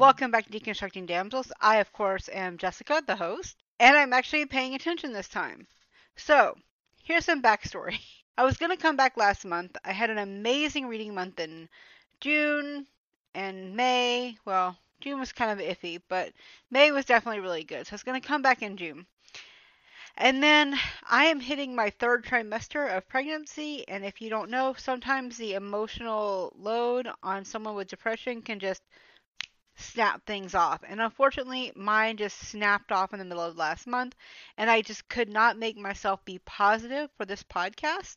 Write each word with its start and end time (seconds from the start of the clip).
Welcome 0.00 0.30
back 0.30 0.46
to 0.46 0.50
Deconstructing 0.58 1.06
Damsels. 1.06 1.52
I, 1.60 1.76
of 1.76 1.92
course, 1.92 2.30
am 2.32 2.56
Jessica, 2.56 3.02
the 3.06 3.16
host, 3.16 3.58
and 3.78 3.94
I'm 3.94 4.14
actually 4.14 4.46
paying 4.46 4.74
attention 4.74 5.12
this 5.12 5.28
time. 5.28 5.66
So, 6.16 6.56
here's 7.04 7.26
some 7.26 7.42
backstory. 7.42 7.98
I 8.38 8.44
was 8.44 8.56
going 8.56 8.70
to 8.70 8.80
come 8.80 8.96
back 8.96 9.18
last 9.18 9.44
month. 9.44 9.76
I 9.84 9.92
had 9.92 10.08
an 10.08 10.16
amazing 10.16 10.86
reading 10.86 11.14
month 11.14 11.38
in 11.38 11.68
June 12.18 12.86
and 13.34 13.76
May. 13.76 14.38
Well, 14.46 14.74
June 15.00 15.20
was 15.20 15.32
kind 15.32 15.50
of 15.50 15.66
iffy, 15.66 16.00
but 16.08 16.32
May 16.70 16.92
was 16.92 17.04
definitely 17.04 17.40
really 17.40 17.64
good. 17.64 17.86
So 17.86 17.92
I 17.92 17.96
was 17.96 18.02
going 18.02 18.18
to 18.18 18.26
come 18.26 18.40
back 18.40 18.62
in 18.62 18.78
June. 18.78 19.04
And 20.16 20.42
then 20.42 20.80
I 21.10 21.26
am 21.26 21.40
hitting 21.40 21.74
my 21.74 21.90
third 21.90 22.24
trimester 22.24 22.96
of 22.96 23.06
pregnancy. 23.06 23.86
And 23.86 24.06
if 24.06 24.22
you 24.22 24.30
don't 24.30 24.50
know, 24.50 24.74
sometimes 24.78 25.36
the 25.36 25.52
emotional 25.52 26.54
load 26.56 27.10
on 27.22 27.44
someone 27.44 27.74
with 27.74 27.88
depression 27.88 28.40
can 28.40 28.60
just 28.60 28.80
snap 29.80 30.24
things 30.26 30.54
off. 30.54 30.82
And 30.86 31.00
unfortunately, 31.00 31.72
mine 31.74 32.16
just 32.16 32.38
snapped 32.38 32.92
off 32.92 33.12
in 33.12 33.18
the 33.18 33.24
middle 33.24 33.44
of 33.44 33.56
last 33.56 33.86
month. 33.86 34.14
And 34.56 34.70
I 34.70 34.82
just 34.82 35.08
could 35.08 35.28
not 35.28 35.58
make 35.58 35.76
myself 35.76 36.24
be 36.24 36.38
positive 36.40 37.10
for 37.16 37.24
this 37.24 37.42
podcast. 37.42 38.16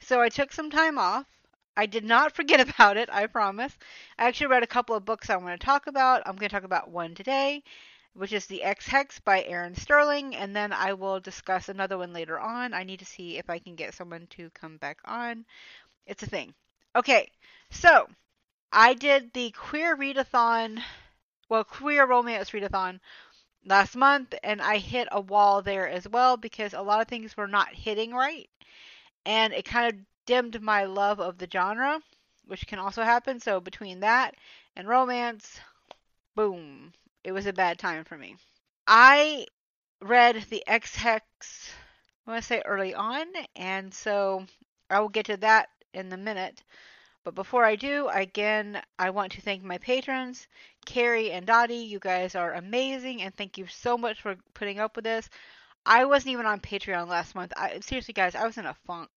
So 0.00 0.20
I 0.20 0.28
took 0.28 0.52
some 0.52 0.70
time 0.70 0.98
off. 0.98 1.26
I 1.76 1.86
did 1.86 2.04
not 2.04 2.32
forget 2.36 2.60
about 2.60 2.96
it, 2.96 3.08
I 3.10 3.26
promise. 3.26 3.76
I 4.18 4.26
actually 4.26 4.48
read 4.48 4.62
a 4.62 4.68
couple 4.68 4.96
of 4.96 5.04
books 5.04 5.30
I 5.30 5.36
want 5.36 5.60
to 5.60 5.64
talk 5.64 5.86
about. 5.86 6.22
I'm 6.26 6.36
going 6.36 6.48
to 6.48 6.54
talk 6.54 6.64
about 6.64 6.90
one 6.90 7.14
today 7.14 7.62
which 8.14 8.32
is 8.32 8.46
the 8.46 8.62
Ex 8.62 8.86
Hex 8.86 9.20
by 9.20 9.42
Erin 9.44 9.74
Sterling, 9.74 10.36
and 10.36 10.54
then 10.54 10.72
I 10.72 10.92
will 10.92 11.20
discuss 11.20 11.68
another 11.68 11.96
one 11.96 12.12
later 12.12 12.38
on. 12.38 12.74
I 12.74 12.84
need 12.84 12.98
to 12.98 13.06
see 13.06 13.38
if 13.38 13.48
I 13.48 13.58
can 13.58 13.74
get 13.74 13.94
someone 13.94 14.26
to 14.30 14.50
come 14.50 14.76
back 14.76 14.98
on. 15.04 15.44
It's 16.06 16.22
a 16.22 16.26
thing. 16.26 16.54
Okay, 16.94 17.30
so 17.70 18.06
I 18.72 18.94
did 18.94 19.32
the 19.32 19.50
queer 19.52 19.96
readathon, 19.96 20.82
well, 21.48 21.62
queer 21.64 22.06
romance 22.06 22.50
readathon 22.50 23.00
last 23.64 23.94
month, 23.96 24.34
and 24.42 24.62
I 24.62 24.78
hit 24.78 25.08
a 25.12 25.20
wall 25.20 25.62
there 25.62 25.88
as 25.88 26.08
well 26.08 26.36
because 26.36 26.72
a 26.72 26.82
lot 26.82 27.00
of 27.00 27.08
things 27.08 27.36
were 27.36 27.46
not 27.46 27.74
hitting 27.74 28.14
right, 28.14 28.48
and 29.26 29.52
it 29.52 29.64
kind 29.64 29.94
of 29.94 30.00
dimmed 30.26 30.62
my 30.62 30.84
love 30.84 31.20
of 31.20 31.38
the 31.38 31.48
genre, 31.52 32.00
which 32.46 32.66
can 32.66 32.78
also 32.78 33.02
happen. 33.02 33.40
So 33.40 33.60
between 33.60 34.00
that 34.00 34.36
and 34.76 34.88
romance, 34.88 35.60
boom, 36.34 36.92
it 37.24 37.32
was 37.32 37.46
a 37.46 37.52
bad 37.52 37.78
time 37.78 38.04
for 38.04 38.16
me. 38.18 38.36
I 38.86 39.46
read 40.00 40.44
the 40.50 40.66
Ex 40.66 40.96
Hex, 40.96 41.72
I 42.26 42.30
want 42.30 42.42
to 42.42 42.46
say 42.46 42.62
early 42.64 42.94
on, 42.94 43.26
and 43.56 43.92
so 43.92 44.46
I 44.90 45.00
will 45.00 45.08
get 45.08 45.26
to 45.26 45.36
that 45.38 45.68
in 45.94 46.12
a 46.12 46.16
minute. 46.16 46.62
But 47.24 47.34
before 47.34 47.64
I 47.64 47.76
do, 47.76 48.08
again, 48.08 48.82
I 48.98 49.10
want 49.10 49.32
to 49.32 49.40
thank 49.40 49.62
my 49.62 49.78
patrons, 49.78 50.46
Carrie 50.86 51.30
and 51.32 51.46
Dottie. 51.46 51.76
You 51.76 51.98
guys 51.98 52.34
are 52.34 52.52
amazing, 52.54 53.22
and 53.22 53.34
thank 53.34 53.58
you 53.58 53.66
so 53.66 53.96
much 53.98 54.20
for 54.22 54.36
putting 54.54 54.78
up 54.80 54.96
with 54.96 55.04
this. 55.04 55.28
I 55.86 56.04
wasn't 56.06 56.32
even 56.32 56.46
on 56.46 56.60
Patreon 56.60 57.08
last 57.08 57.34
month. 57.34 57.52
I, 57.56 57.80
seriously, 57.80 58.14
guys, 58.14 58.34
I 58.34 58.46
was 58.46 58.58
in 58.58 58.66
a 58.66 58.74
funk. 58.86 59.10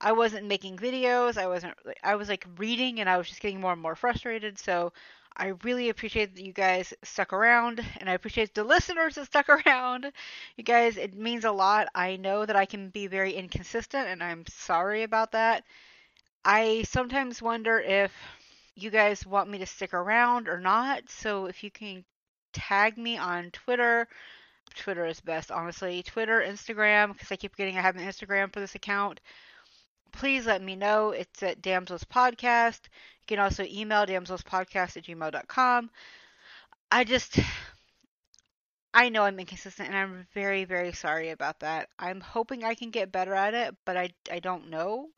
I 0.00 0.12
wasn't 0.12 0.46
making 0.46 0.78
videos. 0.78 1.36
I 1.38 1.46
wasn't. 1.46 1.74
I 2.02 2.16
was 2.16 2.28
like 2.28 2.46
reading, 2.58 3.00
and 3.00 3.08
I 3.08 3.16
was 3.18 3.28
just 3.28 3.40
getting 3.40 3.60
more 3.60 3.72
and 3.72 3.82
more 3.82 3.96
frustrated. 3.96 4.58
So 4.58 4.92
I 5.36 5.48
really 5.64 5.88
appreciate 5.88 6.34
that 6.34 6.44
you 6.44 6.52
guys 6.52 6.92
stuck 7.04 7.32
around, 7.32 7.84
and 7.98 8.10
I 8.10 8.14
appreciate 8.14 8.54
the 8.54 8.64
listeners 8.64 9.14
that 9.16 9.26
stuck 9.26 9.48
around. 9.66 10.10
You 10.56 10.64
guys, 10.64 10.96
it 10.96 11.14
means 11.14 11.44
a 11.44 11.52
lot. 11.52 11.88
I 11.94 12.16
know 12.16 12.44
that 12.46 12.56
I 12.56 12.66
can 12.66 12.90
be 12.90 13.06
very 13.06 13.32
inconsistent, 13.34 14.08
and 14.08 14.22
I'm 14.22 14.44
sorry 14.48 15.04
about 15.04 15.32
that. 15.32 15.64
I 16.44 16.84
sometimes 16.88 17.42
wonder 17.42 17.78
if 17.78 18.12
you 18.74 18.90
guys 18.90 19.26
want 19.26 19.50
me 19.50 19.58
to 19.58 19.66
stick 19.66 19.94
around 19.94 20.48
or 20.48 20.60
not. 20.60 21.08
So 21.10 21.46
if 21.46 21.62
you 21.64 21.70
can 21.70 22.04
tag 22.52 22.96
me 22.96 23.18
on 23.18 23.50
Twitter, 23.50 24.08
Twitter 24.74 25.06
is 25.06 25.20
best, 25.20 25.50
honestly. 25.50 26.02
Twitter, 26.02 26.40
Instagram, 26.40 27.12
because 27.12 27.32
I 27.32 27.36
keep 27.36 27.56
getting 27.56 27.76
I 27.76 27.82
have 27.82 27.96
an 27.96 28.06
Instagram 28.06 28.52
for 28.52 28.60
this 28.60 28.74
account 28.74 29.20
please 30.12 30.46
let 30.46 30.62
me 30.62 30.76
know. 30.76 31.10
It's 31.10 31.42
at 31.42 31.62
Damsels 31.62 32.04
Podcast. 32.04 32.80
You 32.84 33.36
can 33.36 33.38
also 33.38 33.64
email 33.64 34.06
damselspodcast 34.06 34.96
at 34.96 35.04
gmail.com. 35.04 35.90
I 36.90 37.04
just, 37.04 37.38
I 38.94 39.08
know 39.10 39.22
I'm 39.22 39.38
inconsistent 39.38 39.88
and 39.88 39.96
I'm 39.96 40.26
very, 40.34 40.64
very 40.64 40.92
sorry 40.92 41.30
about 41.30 41.60
that. 41.60 41.88
I'm 41.98 42.20
hoping 42.20 42.64
I 42.64 42.74
can 42.74 42.90
get 42.90 43.12
better 43.12 43.34
at 43.34 43.54
it, 43.54 43.76
but 43.84 43.96
I, 43.96 44.10
I 44.30 44.40
don't 44.40 44.70
know. 44.70 45.08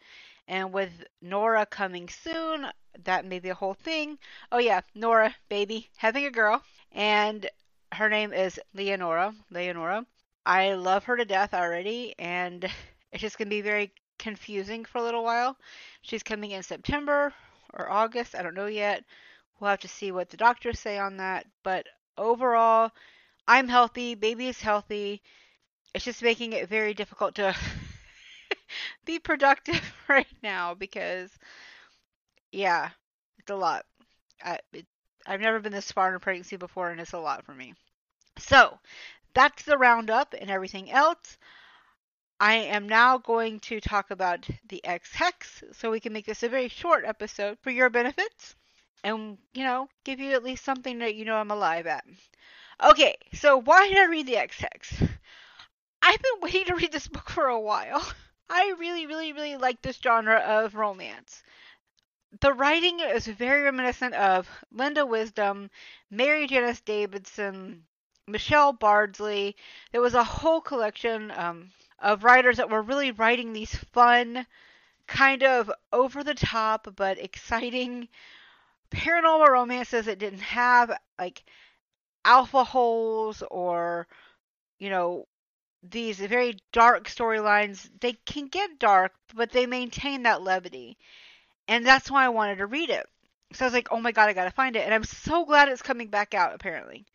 And 0.50 0.72
with 0.72 1.04
Nora 1.22 1.64
coming 1.64 2.08
soon, 2.08 2.66
that 3.04 3.24
may 3.24 3.38
be 3.38 3.50
a 3.50 3.54
whole 3.54 3.74
thing. 3.74 4.18
Oh, 4.50 4.58
yeah, 4.58 4.80
Nora, 4.96 5.32
baby, 5.48 5.88
having 5.96 6.26
a 6.26 6.30
girl. 6.30 6.60
And 6.90 7.48
her 7.92 8.08
name 8.08 8.32
is 8.32 8.58
Leonora. 8.74 9.32
Leonora. 9.52 10.04
I 10.44 10.72
love 10.72 11.04
her 11.04 11.16
to 11.16 11.24
death 11.24 11.54
already, 11.54 12.16
and 12.18 12.64
it's 13.12 13.22
just 13.22 13.38
going 13.38 13.46
to 13.46 13.54
be 13.54 13.60
very 13.60 13.92
confusing 14.18 14.84
for 14.84 14.98
a 14.98 15.02
little 15.04 15.22
while. 15.22 15.56
She's 16.02 16.24
coming 16.24 16.50
in 16.50 16.64
September 16.64 17.32
or 17.72 17.88
August, 17.88 18.34
I 18.34 18.42
don't 18.42 18.54
know 18.54 18.66
yet. 18.66 19.04
We'll 19.60 19.70
have 19.70 19.78
to 19.80 19.88
see 19.88 20.10
what 20.10 20.30
the 20.30 20.36
doctors 20.36 20.80
say 20.80 20.98
on 20.98 21.18
that. 21.18 21.46
But 21.62 21.86
overall, 22.18 22.90
I'm 23.46 23.68
healthy, 23.68 24.16
baby 24.16 24.48
is 24.48 24.60
healthy. 24.60 25.22
It's 25.94 26.04
just 26.04 26.24
making 26.24 26.54
it 26.54 26.68
very 26.68 26.92
difficult 26.92 27.36
to 27.36 27.54
be 29.04 29.18
productive 29.18 29.80
right 30.08 30.26
now 30.42 30.74
because, 30.74 31.30
yeah, 32.52 32.90
it's 33.38 33.50
a 33.50 33.56
lot. 33.56 33.84
I, 34.44 34.58
it, 34.72 34.86
I've 35.26 35.40
never 35.40 35.60
been 35.60 35.72
this 35.72 35.92
far 35.92 36.12
in 36.12 36.20
pregnancy 36.20 36.56
before, 36.56 36.90
and 36.90 37.00
it's 37.00 37.12
a 37.12 37.18
lot 37.18 37.44
for 37.44 37.54
me. 37.54 37.74
So, 38.38 38.78
that's 39.34 39.62
the 39.64 39.78
roundup 39.78 40.34
and 40.38 40.50
everything 40.50 40.90
else. 40.90 41.38
I 42.40 42.54
am 42.54 42.88
now 42.88 43.18
going 43.18 43.60
to 43.60 43.80
talk 43.80 44.10
about 44.10 44.48
the 44.66 44.84
Ex 44.84 45.12
Hex 45.12 45.62
so 45.72 45.90
we 45.90 46.00
can 46.00 46.12
make 46.14 46.24
this 46.26 46.42
a 46.42 46.48
very 46.48 46.68
short 46.68 47.04
episode 47.04 47.58
for 47.60 47.70
your 47.70 47.90
benefits 47.90 48.56
and, 49.04 49.36
you 49.52 49.62
know, 49.62 49.88
give 50.04 50.20
you 50.20 50.32
at 50.32 50.42
least 50.42 50.64
something 50.64 50.98
that 51.00 51.14
you 51.14 51.24
know 51.26 51.36
I'm 51.36 51.50
alive 51.50 51.86
at. 51.86 52.04
Okay, 52.82 53.16
so 53.34 53.58
why 53.58 53.88
did 53.88 53.98
I 53.98 54.06
read 54.06 54.26
the 54.26 54.38
Ex 54.38 54.58
Hex? 54.58 55.02
I've 56.00 56.22
been 56.22 56.40
waiting 56.40 56.64
to 56.66 56.76
read 56.76 56.92
this 56.92 57.08
book 57.08 57.28
for 57.28 57.46
a 57.46 57.60
while. 57.60 58.02
I 58.50 58.74
really, 58.78 59.06
really, 59.06 59.32
really 59.32 59.56
like 59.56 59.80
this 59.80 59.96
genre 59.96 60.36
of 60.36 60.74
romance. 60.74 61.42
The 62.40 62.52
writing 62.52 63.00
is 63.00 63.26
very 63.26 63.62
reminiscent 63.62 64.14
of 64.14 64.46
Linda 64.70 65.06
Wisdom, 65.06 65.70
Mary 66.10 66.46
Janice 66.46 66.82
Davidson, 66.82 67.86
Michelle 68.26 68.74
Bardsley. 68.74 69.56
There 69.92 70.02
was 70.02 70.14
a 70.14 70.24
whole 70.24 70.60
collection. 70.60 71.30
Um, 71.30 71.70
of 72.00 72.24
writers 72.24 72.56
that 72.56 72.70
were 72.70 72.82
really 72.82 73.10
writing 73.10 73.52
these 73.52 73.74
fun, 73.74 74.46
kind 75.06 75.42
of 75.42 75.70
over 75.92 76.24
the 76.24 76.34
top 76.34 76.88
but 76.96 77.18
exciting 77.18 78.08
paranormal 78.90 79.48
romances 79.48 80.06
that 80.06 80.18
didn't 80.18 80.40
have 80.40 80.90
like 81.18 81.44
alpha 82.24 82.64
holes 82.64 83.42
or 83.50 84.06
you 84.78 84.90
know 84.90 85.26
these 85.82 86.18
very 86.18 86.56
dark 86.72 87.08
storylines 87.08 87.88
they 88.00 88.12
can 88.26 88.48
get 88.48 88.78
dark 88.78 89.12
but 89.34 89.50
they 89.50 89.66
maintain 89.66 90.22
that 90.22 90.42
levity 90.42 90.98
and 91.68 91.86
that's 91.86 92.10
why 92.10 92.24
i 92.24 92.28
wanted 92.28 92.56
to 92.56 92.66
read 92.66 92.90
it 92.90 93.06
so 93.52 93.64
i 93.64 93.66
was 93.66 93.74
like 93.74 93.88
oh 93.90 94.00
my 94.00 94.12
god 94.12 94.28
i 94.28 94.32
gotta 94.32 94.50
find 94.50 94.76
it 94.76 94.84
and 94.84 94.92
i'm 94.92 95.04
so 95.04 95.44
glad 95.44 95.68
it's 95.68 95.82
coming 95.82 96.08
back 96.08 96.34
out 96.34 96.54
apparently 96.54 97.06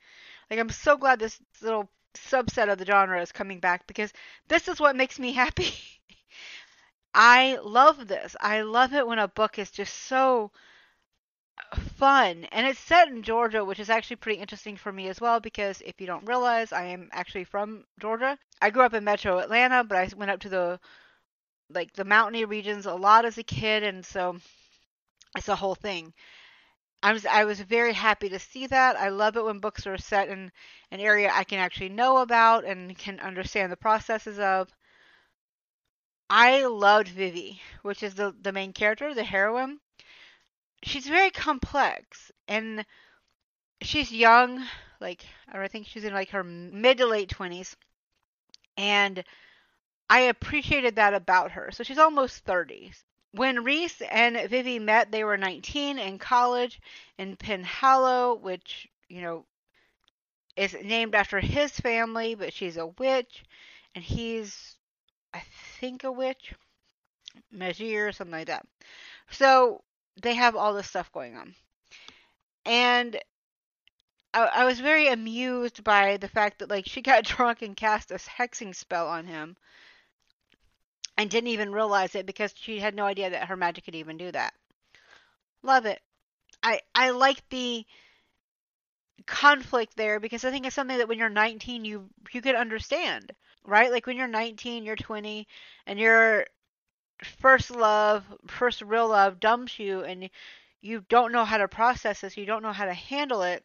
like 0.49 0.59
i'm 0.59 0.69
so 0.69 0.97
glad 0.97 1.19
this 1.19 1.39
little 1.61 1.89
subset 2.15 2.71
of 2.71 2.77
the 2.77 2.85
genre 2.85 3.21
is 3.21 3.31
coming 3.31 3.59
back 3.59 3.85
because 3.87 4.11
this 4.47 4.67
is 4.67 4.79
what 4.79 4.95
makes 4.95 5.19
me 5.19 5.33
happy. 5.43 5.73
I 7.13 7.59
love 7.63 8.07
this. 8.07 8.35
I 8.41 8.61
love 8.61 8.93
it 8.93 9.07
when 9.07 9.19
a 9.19 9.27
book 9.27 9.57
is 9.57 9.71
just 9.71 9.95
so 9.95 10.51
fun 11.97 12.45
and 12.51 12.67
it's 12.67 12.79
set 12.79 13.07
in 13.07 13.23
Georgia, 13.23 13.63
which 13.63 13.79
is 13.79 13.89
actually 13.89 14.17
pretty 14.17 14.39
interesting 14.41 14.77
for 14.77 14.91
me 14.91 15.07
as 15.07 15.21
well 15.21 15.39
because 15.39 15.81
if 15.81 15.99
you 15.99 16.07
don't 16.07 16.27
realize, 16.27 16.71
I 16.71 16.85
am 16.85 17.09
actually 17.11 17.45
from 17.45 17.85
Georgia. 17.99 18.37
I 18.61 18.69
grew 18.69 18.83
up 18.83 18.93
in 18.93 19.03
Metro 19.03 19.39
Atlanta, 19.39 19.83
but 19.83 19.97
I 19.97 20.09
went 20.15 20.31
up 20.31 20.39
to 20.41 20.49
the 20.49 20.79
like 21.69 21.93
the 21.93 22.05
mountainy 22.05 22.45
regions 22.45 22.85
a 22.85 22.93
lot 22.93 23.25
as 23.25 23.37
a 23.37 23.43
kid 23.43 23.83
and 23.83 24.05
so 24.05 24.37
it's 25.37 25.49
a 25.49 25.55
whole 25.55 25.75
thing. 25.75 26.13
I 27.03 27.13
was 27.13 27.25
I 27.25 27.45
was 27.45 27.59
very 27.61 27.93
happy 27.93 28.29
to 28.29 28.39
see 28.39 28.67
that. 28.67 28.97
I 28.97 29.09
love 29.09 29.37
it 29.37 29.45
when 29.45 29.59
books 29.59 29.87
are 29.87 29.97
set 29.97 30.29
in 30.29 30.51
an 30.91 30.99
area 30.99 31.31
I 31.33 31.43
can 31.43 31.59
actually 31.59 31.89
know 31.89 32.17
about 32.17 32.65
and 32.65 32.97
can 32.97 33.19
understand 33.19 33.71
the 33.71 33.77
processes 33.77 34.39
of. 34.39 34.69
I 36.29 36.65
loved 36.65 37.07
Vivi, 37.07 37.61
which 37.81 38.03
is 38.03 38.15
the 38.15 38.35
the 38.41 38.51
main 38.51 38.73
character, 38.73 39.13
the 39.13 39.23
heroine. 39.23 39.79
She's 40.85 41.07
very 41.07 41.31
complex 41.31 42.31
and 42.47 42.85
she's 43.81 44.11
young, 44.11 44.63
like 45.01 45.25
I 45.51 45.67
think 45.67 45.87
she's 45.87 46.03
in 46.05 46.13
like 46.13 46.29
her 46.29 46.43
mid 46.43 46.99
to 46.99 47.07
late 47.07 47.29
20s. 47.29 47.75
And 48.77 49.23
I 50.09 50.21
appreciated 50.21 50.95
that 50.95 51.13
about 51.13 51.51
her. 51.51 51.71
So 51.71 51.83
she's 51.83 51.97
almost 51.97 52.45
30 52.45 52.93
when 53.35 53.63
Rhys 53.63 54.01
and 54.09 54.49
Vivi 54.49 54.79
met, 54.79 55.11
they 55.11 55.23
were 55.23 55.37
19 55.37 55.99
in 55.99 56.17
college 56.17 56.79
in 57.17 57.35
Penhallow, 57.35 58.39
which, 58.39 58.87
you 59.09 59.21
know, 59.21 59.45
is 60.55 60.73
named 60.81 61.15
after 61.15 61.39
his 61.39 61.77
family, 61.77 62.35
but 62.35 62.53
she's 62.53 62.77
a 62.77 62.87
witch, 62.87 63.43
and 63.93 64.03
he's, 64.03 64.75
I 65.33 65.43
think, 65.79 66.05
a 66.05 66.11
witch, 66.11 66.53
Magier, 67.53 68.07
or 68.07 68.11
something 68.13 68.31
like 68.31 68.47
that. 68.47 68.65
So 69.31 69.83
they 70.21 70.33
have 70.35 70.55
all 70.55 70.73
this 70.73 70.87
stuff 70.89 71.11
going 71.11 71.35
on. 71.37 71.55
And 72.65 73.19
I, 74.35 74.45
I 74.45 74.65
was 74.65 74.79
very 74.79 75.07
amused 75.07 75.83
by 75.83 76.17
the 76.17 76.27
fact 76.27 76.59
that, 76.59 76.69
like, 76.69 76.85
she 76.85 77.01
got 77.01 77.23
drunk 77.25 77.63
and 77.63 77.75
cast 77.75 78.11
a 78.11 78.15
hexing 78.15 78.75
spell 78.75 79.07
on 79.07 79.25
him 79.25 79.57
and 81.17 81.29
didn't 81.29 81.49
even 81.49 81.71
realize 81.73 82.15
it 82.15 82.25
because 82.25 82.53
she 82.55 82.79
had 82.79 82.95
no 82.95 83.05
idea 83.05 83.29
that 83.29 83.47
her 83.47 83.57
magic 83.57 83.85
could 83.85 83.95
even 83.95 84.17
do 84.17 84.31
that. 84.31 84.53
Love 85.63 85.85
it. 85.85 86.01
I 86.63 86.81
I 86.95 87.11
like 87.11 87.47
the 87.49 87.85
conflict 89.25 89.95
there 89.95 90.19
because 90.19 90.45
I 90.45 90.51
think 90.51 90.65
it's 90.65 90.75
something 90.75 90.97
that 90.97 91.07
when 91.07 91.17
you're 91.17 91.29
19 91.29 91.85
you 91.85 92.09
you 92.31 92.41
could 92.41 92.55
understand, 92.55 93.31
right? 93.63 93.91
Like 93.91 94.05
when 94.05 94.17
you're 94.17 94.27
19, 94.27 94.83
you're 94.83 94.95
20 94.95 95.47
and 95.87 95.99
your 95.99 96.45
first 97.23 97.71
love, 97.71 98.23
first 98.47 98.81
real 98.81 99.09
love 99.09 99.39
dumps 99.39 99.79
you 99.79 100.03
and 100.03 100.29
you 100.81 101.03
don't 101.09 101.31
know 101.31 101.45
how 101.45 101.57
to 101.57 101.67
process 101.67 102.21
this, 102.21 102.37
you 102.37 102.45
don't 102.45 102.63
know 102.63 102.73
how 102.73 102.85
to 102.85 102.93
handle 102.93 103.41
it. 103.41 103.63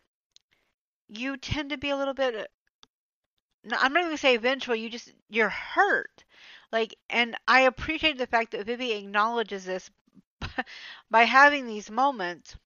You 1.09 1.37
tend 1.37 1.71
to 1.71 1.79
be 1.79 1.91
a 1.91 1.97
little 1.97 2.15
bit 2.15 2.51
I'm 3.65 3.93
not 3.93 4.03
going 4.03 4.11
to 4.11 4.17
say 4.17 4.37
vengeful, 4.39 4.75
you 4.75 4.89
just 4.89 5.13
you're 5.29 5.51
hurt 5.51 6.25
like, 6.73 6.95
and 7.09 7.37
I 7.49 7.63
appreciate 7.63 8.19
the 8.19 8.27
fact 8.27 8.53
that 8.53 8.67
Vivi 8.67 8.93
acknowledges 8.93 9.65
this 9.65 9.91
by 11.11 11.25
having 11.25 11.67
these 11.67 11.91
moments, 11.91 12.57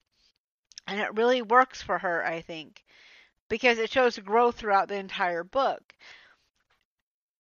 and 0.87 1.01
it 1.01 1.15
really 1.15 1.41
works 1.43 1.81
for 1.81 1.99
her, 1.99 2.25
I 2.25 2.43
think, 2.43 2.85
because 3.49 3.79
it 3.79 3.91
shows 3.91 4.19
growth 4.19 4.57
throughout 4.57 4.89
the 4.89 4.97
entire 4.97 5.45
book. 5.45 5.95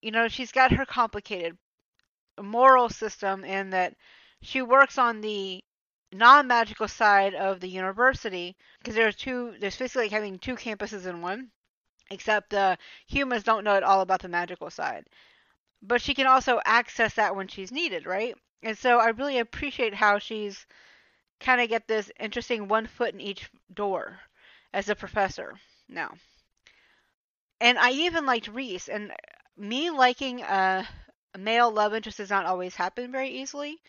You 0.00 0.10
know, 0.10 0.28
she's 0.28 0.52
got 0.52 0.72
her 0.72 0.86
complicated 0.86 1.56
moral 2.42 2.88
system 2.88 3.44
in 3.44 3.70
that 3.70 3.94
she 4.42 4.62
works 4.62 4.98
on 4.98 5.20
the 5.20 5.62
non-magical 6.12 6.88
side 6.88 7.34
of 7.34 7.60
the 7.60 7.68
university 7.68 8.56
because 8.78 8.94
there's 8.94 9.16
two 9.16 9.54
there's 9.60 9.76
basically 9.76 10.04
like 10.04 10.12
having 10.12 10.38
two 10.38 10.54
campuses 10.54 11.06
in 11.06 11.20
one 11.20 11.50
except 12.10 12.50
the 12.50 12.78
humans 13.06 13.42
don't 13.42 13.64
know 13.64 13.74
it 13.74 13.82
all 13.82 14.00
about 14.00 14.22
the 14.22 14.28
magical 14.28 14.70
side 14.70 15.04
but 15.86 16.00
she 16.00 16.14
can 16.14 16.26
also 16.26 16.60
access 16.64 17.14
that 17.14 17.36
when 17.36 17.46
she's 17.46 17.70
needed, 17.70 18.06
right? 18.06 18.34
And 18.62 18.76
so 18.76 18.98
I 18.98 19.10
really 19.10 19.38
appreciate 19.38 19.94
how 19.94 20.18
she's 20.18 20.66
kind 21.40 21.60
of 21.60 21.68
get 21.68 21.86
this 21.86 22.10
interesting 22.18 22.68
one 22.68 22.86
foot 22.86 23.12
in 23.12 23.20
each 23.20 23.50
door 23.72 24.18
as 24.72 24.88
a 24.88 24.94
professor 24.94 25.54
now. 25.88 26.14
And 27.60 27.78
I 27.78 27.90
even 27.90 28.26
liked 28.26 28.48
Rhys, 28.48 28.88
and 28.88 29.12
me 29.56 29.90
liking 29.90 30.40
a 30.42 30.88
male 31.38 31.70
love 31.70 31.94
interest 31.94 32.18
does 32.18 32.30
not 32.30 32.46
always 32.46 32.74
happen 32.74 33.10
very 33.12 33.30
easily. 33.30 33.80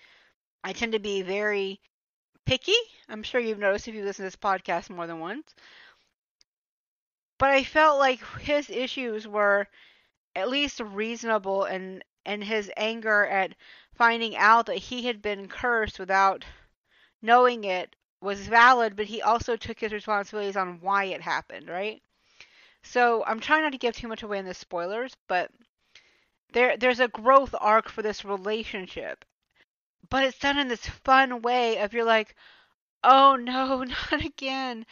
I 0.64 0.74
tend 0.74 0.94
to 0.94 1.00
be 1.00 1.22
very 1.22 1.80
picky. 2.46 2.76
I'm 3.10 3.24
sure 3.24 3.42
you've 3.42 3.60
noticed 3.60 3.88
if 3.88 3.96
you 3.96 4.04
listen 4.04 4.24
to 4.24 4.28
this 4.28 4.36
podcast 4.36 4.90
more 4.90 5.08
than 5.08 5.20
once. 5.20 5.54
But 7.38 7.52
I 7.52 7.64
felt 7.64 8.00
like 8.00 8.26
his 8.40 8.70
issues 8.70 9.28
were 9.28 9.68
at 10.36 10.50
least 10.50 10.80
reasonable 10.80 11.64
and 11.66 12.04
and 12.26 12.44
his 12.44 12.72
anger 12.76 13.26
at 13.26 13.56
finding 13.94 14.36
out 14.36 14.66
that 14.66 14.78
he 14.78 15.06
had 15.06 15.22
been 15.22 15.48
cursed 15.48 16.00
without 16.00 16.44
knowing 17.22 17.64
it 17.64 17.96
was 18.22 18.48
valid, 18.48 18.96
but 18.96 19.06
he 19.06 19.22
also 19.22 19.56
took 19.56 19.80
his 19.80 19.92
responsibilities 19.94 20.58
on 20.58 20.80
why 20.82 21.06
it 21.06 21.22
happened, 21.22 21.70
right? 21.70 22.02
So 22.82 23.24
I'm 23.26 23.40
trying 23.40 23.64
not 23.64 23.72
to 23.72 23.78
give 23.78 23.96
too 23.96 24.08
much 24.08 24.24
away 24.24 24.40
in 24.40 24.46
the 24.46 24.54
spoilers, 24.54 25.16
but 25.28 25.52
there 26.56 26.78
there's 26.78 27.00
a 27.00 27.08
growth 27.10 27.54
arc 27.60 27.90
for 27.90 28.02
this 28.02 28.26
relationship. 28.26 29.24
But 30.10 30.24
it's 30.24 30.40
done 30.40 30.58
in 30.58 30.68
this 30.68 30.88
fun 30.88 31.44
way 31.44 31.78
of 31.78 31.94
you're 31.94 32.04
like, 32.06 32.36
oh 33.04 33.36
no, 33.36 33.84
not 34.12 34.26
again 34.26 34.86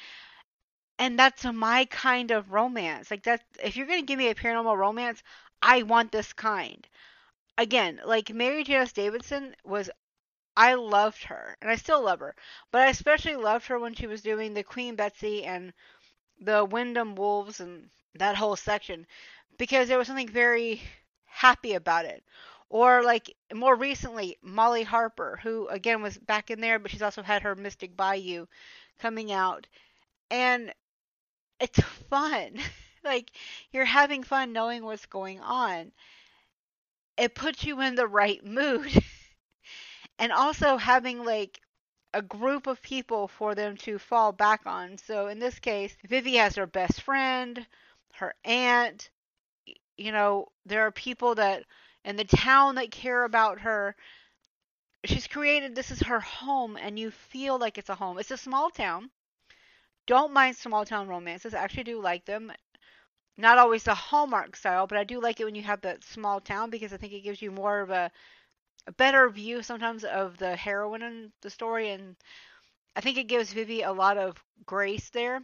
and 0.99 1.17
that's 1.19 1.43
my 1.45 1.85
kind 1.85 2.31
of 2.31 2.51
romance. 2.51 3.11
Like 3.11 3.23
that 3.23 3.43
if 3.61 3.75
you're 3.75 3.87
going 3.87 4.01
to 4.01 4.05
give 4.05 4.17
me 4.17 4.29
a 4.29 4.35
paranormal 4.35 4.77
romance, 4.77 5.23
I 5.61 5.83
want 5.83 6.11
this 6.11 6.33
kind. 6.33 6.87
Again, 7.57 8.01
like 8.05 8.33
Mary 8.33 8.63
Janice 8.63 8.93
Davidson 8.93 9.55
was 9.63 9.89
I 10.55 10.75
loved 10.75 11.23
her 11.25 11.57
and 11.61 11.71
I 11.71 11.75
still 11.75 12.03
love 12.03 12.19
her, 12.19 12.35
but 12.71 12.81
I 12.81 12.89
especially 12.89 13.35
loved 13.35 13.67
her 13.67 13.79
when 13.79 13.95
she 13.95 14.07
was 14.07 14.21
doing 14.21 14.53
the 14.53 14.63
Queen 14.63 14.95
Betsy 14.95 15.43
and 15.45 15.73
the 16.39 16.65
Wyndham 16.65 17.15
Wolves 17.15 17.59
and 17.59 17.89
that 18.15 18.35
whole 18.35 18.55
section 18.55 19.07
because 19.57 19.87
there 19.87 19.97
was 19.97 20.07
something 20.07 20.29
very 20.29 20.81
happy 21.33 21.73
about 21.73 22.05
it. 22.05 22.23
Or 22.69 23.03
like 23.03 23.35
more 23.53 23.75
recently, 23.75 24.37
Molly 24.41 24.83
Harper, 24.83 25.39
who 25.43 25.67
again 25.67 26.01
was 26.01 26.17
back 26.17 26.49
in 26.51 26.61
there, 26.61 26.79
but 26.79 26.91
she's 26.91 27.01
also 27.01 27.21
had 27.23 27.41
her 27.43 27.55
Mystic 27.55 27.95
Bayou 27.97 28.47
coming 28.99 29.31
out. 29.31 29.67
And 30.31 30.73
it's 31.59 31.79
fun. 32.09 32.57
like 33.03 33.31
you're 33.71 33.85
having 33.85 34.23
fun 34.23 34.53
knowing 34.53 34.83
what's 34.83 35.05
going 35.07 35.39
on. 35.41 35.91
It 37.17 37.33
puts 37.33 37.63
you 37.63 37.81
in 37.81 37.95
the 37.95 38.07
right 38.07 38.43
mood. 38.45 38.91
and 40.19 40.31
also 40.31 40.77
having 40.77 41.23
like 41.23 41.59
a 42.13 42.21
group 42.21 42.67
of 42.67 42.81
people 42.81 43.27
for 43.27 43.55
them 43.55 43.75
to 43.77 43.97
fall 43.97 44.31
back 44.31 44.61
on. 44.65 44.97
So 44.97 45.27
in 45.27 45.39
this 45.39 45.59
case, 45.59 45.95
Vivi 46.07 46.35
has 46.35 46.55
her 46.55 46.67
best 46.67 47.01
friend, 47.01 47.65
her 48.13 48.35
aunt, 48.45 49.09
you 49.97 50.11
know, 50.11 50.47
there 50.65 50.81
are 50.87 50.91
people 50.91 51.35
that 51.35 51.63
in 52.05 52.15
the 52.15 52.25
town 52.25 52.75
that 52.75 52.91
care 52.91 53.23
about 53.23 53.61
her. 53.61 53.95
She's 55.05 55.27
created 55.27 55.75
this 55.75 55.91
is 55.91 56.01
her 56.01 56.19
home 56.19 56.75
and 56.75 56.99
you 56.99 57.09
feel 57.09 57.57
like 57.57 57.77
it's 57.77 57.87
a 57.87 57.95
home. 57.95 58.19
It's 58.19 58.31
a 58.31 58.37
small 58.37 58.69
town. 58.69 59.11
Don't 60.05 60.33
mind 60.33 60.57
small 60.57 60.85
town 60.85 61.07
romances. 61.09 61.53
I 61.53 61.59
actually 61.63 61.83
do 61.85 62.01
like 62.01 62.25
them. 62.25 62.53
Not 63.37 63.57
always 63.57 63.83
the 63.83 63.95
Hallmark 63.95 64.55
style, 64.55 64.87
but 64.87 64.97
I 64.97 65.03
do 65.05 65.21
like 65.21 65.39
it 65.39 65.45
when 65.45 65.55
you 65.55 65.63
have 65.63 65.81
that 65.81 66.03
small 66.03 66.41
town 66.41 66.69
because 66.69 66.93
I 66.93 66.97
think 66.97 67.13
it 67.13 67.21
gives 67.21 67.41
you 67.41 67.51
more 67.51 67.81
of 67.81 67.89
a, 67.91 68.11
a 68.87 68.93
better 68.93 69.29
view 69.29 69.63
sometimes 69.63 70.03
of 70.05 70.37
the 70.39 70.55
heroine 70.55 71.03
in 71.03 71.33
the 71.41 71.49
story. 71.51 71.91
And 71.91 72.17
I 72.95 73.01
think 73.01 73.17
it 73.17 73.25
gives 73.27 73.53
Vivi 73.53 73.83
a 73.83 73.93
lot 73.93 74.17
of 74.17 74.43
grace 74.65 75.09
there. 75.11 75.41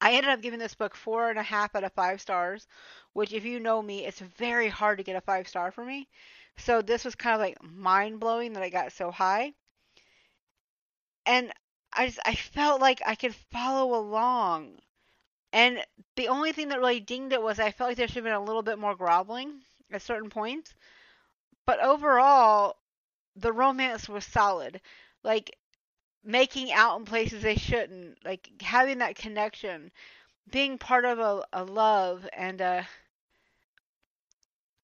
I 0.00 0.12
ended 0.12 0.30
up 0.30 0.40
giving 0.40 0.58
this 0.58 0.74
book 0.74 0.94
four 0.94 1.30
and 1.30 1.38
a 1.38 1.42
half 1.42 1.74
out 1.74 1.84
of 1.84 1.92
five 1.92 2.20
stars, 2.20 2.66
which, 3.12 3.32
if 3.32 3.44
you 3.44 3.60
know 3.60 3.82
me, 3.82 4.04
it's 4.06 4.20
very 4.20 4.68
hard 4.68 4.98
to 4.98 5.04
get 5.04 5.16
a 5.16 5.20
five 5.20 5.48
star 5.48 5.70
for 5.70 5.84
me. 5.84 6.08
So 6.56 6.82
this 6.82 7.04
was 7.04 7.14
kind 7.14 7.34
of 7.34 7.40
like 7.40 7.62
mind 7.62 8.20
blowing 8.20 8.52
that 8.54 8.62
I 8.62 8.70
got 8.70 8.92
so 8.92 9.10
high. 9.10 9.54
And 11.26 11.52
I 11.92 12.06
just 12.06 12.20
I 12.24 12.34
felt 12.34 12.80
like 12.80 13.00
I 13.06 13.14
could 13.14 13.34
follow 13.34 13.94
along. 13.94 14.80
And 15.52 15.84
the 16.16 16.28
only 16.28 16.52
thing 16.52 16.68
that 16.68 16.80
really 16.80 17.00
dinged 17.00 17.32
it 17.32 17.42
was 17.42 17.58
I 17.58 17.70
felt 17.72 17.90
like 17.90 17.96
there 17.96 18.08
should 18.08 18.16
have 18.16 18.24
been 18.24 18.32
a 18.34 18.44
little 18.44 18.62
bit 18.62 18.78
more 18.78 18.94
groveling 18.96 19.62
at 19.90 20.02
certain 20.02 20.30
points. 20.30 20.74
But 21.66 21.80
overall, 21.80 22.76
the 23.36 23.52
romance 23.52 24.08
was 24.08 24.24
solid. 24.24 24.80
Like 25.22 25.56
making 26.24 26.72
out 26.72 26.98
in 26.98 27.04
places 27.04 27.42
they 27.42 27.56
shouldn't, 27.56 28.24
like 28.24 28.50
having 28.62 28.98
that 28.98 29.16
connection, 29.16 29.90
being 30.50 30.78
part 30.78 31.04
of 31.04 31.18
a, 31.20 31.44
a 31.52 31.64
love 31.64 32.28
and 32.34 32.60
a 32.60 32.88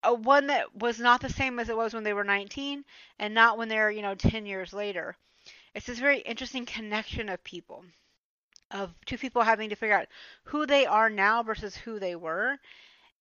a 0.04 0.14
one 0.14 0.48
that 0.48 0.74
was 0.76 1.00
not 1.00 1.20
the 1.22 1.30
same 1.30 1.60
as 1.60 1.68
it 1.68 1.76
was 1.76 1.94
when 1.94 2.04
they 2.04 2.14
were 2.14 2.24
19 2.24 2.86
and 3.20 3.34
not 3.34 3.58
when 3.58 3.68
they're, 3.68 3.92
you 3.92 4.02
know, 4.02 4.16
10 4.16 4.46
years 4.46 4.72
later. 4.72 5.18
It's 5.76 5.88
this 5.88 6.00
very 6.00 6.20
interesting 6.20 6.66
connection 6.66 7.30
of 7.30 7.44
people, 7.44 7.86
of 8.72 8.94
two 9.06 9.18
people 9.18 9.44
having 9.44 9.70
to 9.70 9.76
figure 9.76 9.96
out 9.98 10.08
who 10.46 10.66
they 10.66 10.86
are 10.86 11.10
now 11.10 11.44
versus 11.44 11.76
who 11.76 12.00
they 12.00 12.16
were. 12.16 12.58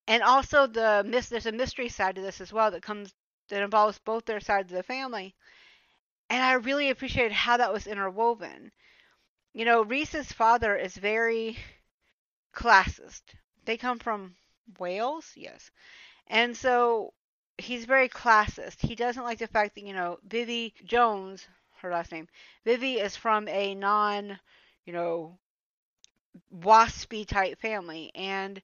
And 0.08 0.22
also 0.22 0.66
the 0.66 1.04
there's 1.30 1.46
a 1.46 1.52
mystery 1.52 1.88
side 1.88 2.16
to 2.16 2.22
this 2.22 2.40
as 2.40 2.52
well 2.52 2.70
that 2.72 2.82
comes 2.82 3.14
that 3.48 3.62
involves 3.62 3.98
both 3.98 4.24
their 4.26 4.40
sides 4.40 4.72
of 4.72 4.76
the 4.76 4.82
family. 4.82 5.34
And 6.30 6.42
I 6.42 6.54
really 6.54 6.90
appreciated 6.90 7.32
how 7.32 7.56
that 7.58 7.72
was 7.72 7.86
interwoven. 7.86 8.72
You 9.52 9.64
know, 9.64 9.84
Rhys's 9.84 10.32
father 10.32 10.76
is 10.76 10.96
very 10.96 11.58
classist. 12.54 13.22
They 13.64 13.76
come 13.76 13.98
from 13.98 14.36
Wales, 14.78 15.32
yes. 15.36 15.70
And 16.26 16.56
so 16.56 17.12
he's 17.58 17.84
very 17.84 18.08
classist. 18.08 18.80
He 18.80 18.94
doesn't 18.94 19.22
like 19.22 19.38
the 19.38 19.46
fact 19.46 19.74
that, 19.74 19.84
you 19.84 19.92
know, 19.92 20.18
Vivi 20.26 20.74
Jones, 20.84 21.46
her 21.80 21.90
last 21.90 22.12
name. 22.12 22.28
Vivi 22.64 22.94
is 22.94 23.16
from 23.16 23.46
a 23.48 23.74
non, 23.74 24.38
you 24.84 24.92
know, 24.92 25.38
waspy 26.52 27.26
type 27.26 27.60
family, 27.60 28.10
and 28.14 28.60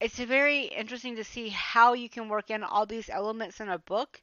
it's 0.00 0.18
very 0.18 0.64
interesting 0.64 1.16
to 1.16 1.24
see 1.24 1.48
how 1.48 1.92
you 1.94 2.08
can 2.08 2.28
work 2.28 2.50
in 2.50 2.62
all 2.62 2.86
these 2.86 3.10
elements 3.10 3.60
in 3.60 3.68
a 3.68 3.78
book 3.78 4.22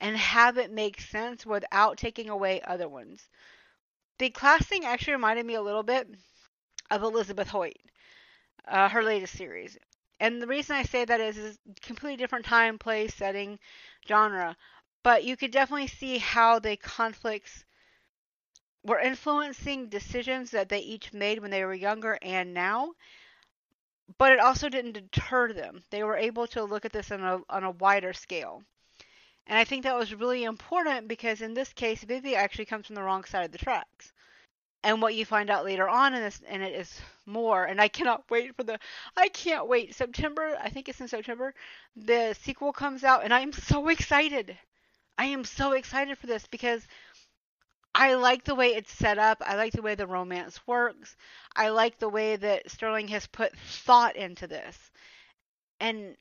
and 0.00 0.16
have 0.16 0.58
it 0.58 0.70
make 0.70 1.00
sense 1.00 1.44
without 1.44 1.98
taking 1.98 2.28
away 2.28 2.60
other 2.62 2.88
ones. 2.88 3.28
The 4.18 4.30
class 4.30 4.66
thing 4.66 4.84
actually 4.84 5.14
reminded 5.14 5.46
me 5.46 5.54
a 5.54 5.62
little 5.62 5.82
bit 5.82 6.08
of 6.90 7.02
Elizabeth 7.02 7.48
Hoyt, 7.48 7.76
uh, 8.66 8.88
her 8.88 9.02
latest 9.02 9.36
series. 9.36 9.76
And 10.18 10.40
the 10.40 10.46
reason 10.46 10.76
I 10.76 10.82
say 10.82 11.04
that 11.04 11.20
is, 11.20 11.38
is 11.38 11.58
completely 11.80 12.16
different 12.16 12.44
time, 12.44 12.78
place, 12.78 13.14
setting, 13.14 13.58
genre. 14.06 14.56
But 15.02 15.24
you 15.24 15.36
could 15.36 15.50
definitely 15.50 15.86
see 15.86 16.18
how 16.18 16.58
the 16.58 16.76
conflicts 16.76 17.64
were 18.82 18.98
influencing 18.98 19.88
decisions 19.88 20.50
that 20.50 20.68
they 20.68 20.80
each 20.80 21.12
made 21.12 21.38
when 21.38 21.50
they 21.50 21.64
were 21.64 21.74
younger 21.74 22.18
and 22.22 22.52
now. 22.52 22.92
But 24.18 24.32
it 24.32 24.40
also 24.40 24.68
didn't 24.68 24.92
deter 24.92 25.52
them. 25.52 25.84
They 25.90 26.02
were 26.02 26.16
able 26.16 26.46
to 26.48 26.64
look 26.64 26.84
at 26.84 26.92
this 26.92 27.10
on 27.10 27.22
a, 27.22 27.40
on 27.48 27.64
a 27.64 27.70
wider 27.70 28.12
scale. 28.12 28.62
And 29.46 29.58
I 29.58 29.64
think 29.64 29.82
that 29.84 29.96
was 29.96 30.14
really 30.14 30.44
important 30.44 31.08
because 31.08 31.40
in 31.40 31.54
this 31.54 31.72
case, 31.72 32.04
Vivi 32.04 32.36
actually 32.36 32.66
comes 32.66 32.86
from 32.86 32.94
the 32.94 33.02
wrong 33.02 33.24
side 33.24 33.44
of 33.44 33.52
the 33.52 33.58
tracks. 33.58 34.12
And 34.82 35.02
what 35.02 35.14
you 35.14 35.26
find 35.26 35.50
out 35.50 35.64
later 35.64 35.88
on 35.88 36.14
in 36.14 36.22
this, 36.22 36.40
and 36.48 36.62
it 36.62 36.74
is 36.74 37.00
more. 37.26 37.64
And 37.64 37.80
I 37.80 37.88
cannot 37.88 38.24
wait 38.30 38.56
for 38.56 38.62
the, 38.62 38.78
I 39.16 39.28
can't 39.28 39.68
wait. 39.68 39.94
September, 39.94 40.56
I 40.62 40.70
think 40.70 40.88
it's 40.88 41.00
in 41.00 41.08
September, 41.08 41.54
the 41.96 42.34
sequel 42.40 42.72
comes 42.72 43.04
out, 43.04 43.24
and 43.24 43.34
I 43.34 43.40
am 43.40 43.52
so 43.52 43.88
excited. 43.88 44.56
I 45.18 45.26
am 45.26 45.44
so 45.44 45.72
excited 45.72 46.16
for 46.16 46.26
this 46.26 46.46
because 46.46 46.86
I 47.94 48.14
like 48.14 48.44
the 48.44 48.54
way 48.54 48.68
it's 48.68 48.92
set 48.92 49.18
up. 49.18 49.42
I 49.44 49.56
like 49.56 49.72
the 49.72 49.82
way 49.82 49.94
the 49.94 50.06
romance 50.06 50.66
works. 50.66 51.16
I 51.56 51.70
like 51.70 51.98
the 51.98 52.08
way 52.08 52.36
that 52.36 52.70
Sterling 52.70 53.08
has 53.08 53.26
put 53.26 53.56
thought 53.58 54.16
into 54.16 54.46
this. 54.46 54.78
And 55.80 56.16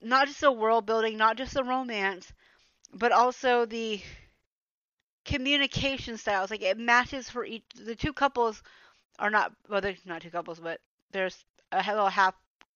not 0.00 0.28
just 0.28 0.40
the 0.40 0.52
world 0.52 0.86
building, 0.86 1.16
not 1.16 1.36
just 1.36 1.52
the 1.52 1.64
romance, 1.64 2.32
but 2.92 3.12
also 3.12 3.66
the 3.66 4.00
communication 5.24 6.16
styles. 6.16 6.50
Like 6.50 6.62
it 6.62 6.78
matches 6.78 7.28
for 7.30 7.44
each. 7.44 7.64
The 7.74 7.94
two 7.94 8.12
couples 8.12 8.62
are 9.18 9.30
not 9.30 9.52
well, 9.68 9.80
they're 9.80 9.96
not 10.04 10.22
two 10.22 10.30
couples, 10.30 10.60
but 10.60 10.80
there's 11.12 11.44
a 11.72 11.78
little 11.78 12.08
half. 12.08 12.34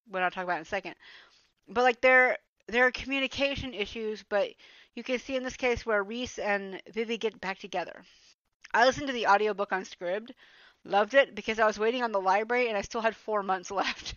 What 0.09 0.23
I'll 0.23 0.31
talk 0.31 0.45
about 0.45 0.57
in 0.57 0.63
a 0.63 0.67
second. 0.67 0.95
But 1.69 1.83
like 1.83 2.01
there, 2.01 2.39
there 2.69 2.87
are 2.87 2.91
communication 2.91 3.73
issues, 3.75 4.23
but 4.29 4.51
you 4.95 5.03
can 5.03 5.19
see 5.19 5.37
in 5.37 5.43
this 5.43 5.57
case 5.57 5.87
where 5.87 6.03
Rhys 6.05 6.39
and 6.39 6.81
Vivi 6.93 7.17
get 7.19 7.41
back 7.41 7.59
together. 7.59 8.03
I 8.75 8.85
listened 8.85 9.07
to 9.07 9.13
the 9.13 9.27
audiobook 9.29 9.73
on 9.73 9.85
Scribd, 9.85 10.31
loved 10.85 11.15
it 11.15 11.35
because 11.35 11.59
I 11.59 11.67
was 11.67 11.79
waiting 11.79 12.03
on 12.03 12.13
the 12.13 12.21
library 12.21 12.69
and 12.69 12.77
I 12.77 12.83
still 12.83 13.01
had 13.01 13.17
four 13.17 13.43
months 13.43 13.71
left. 13.73 14.15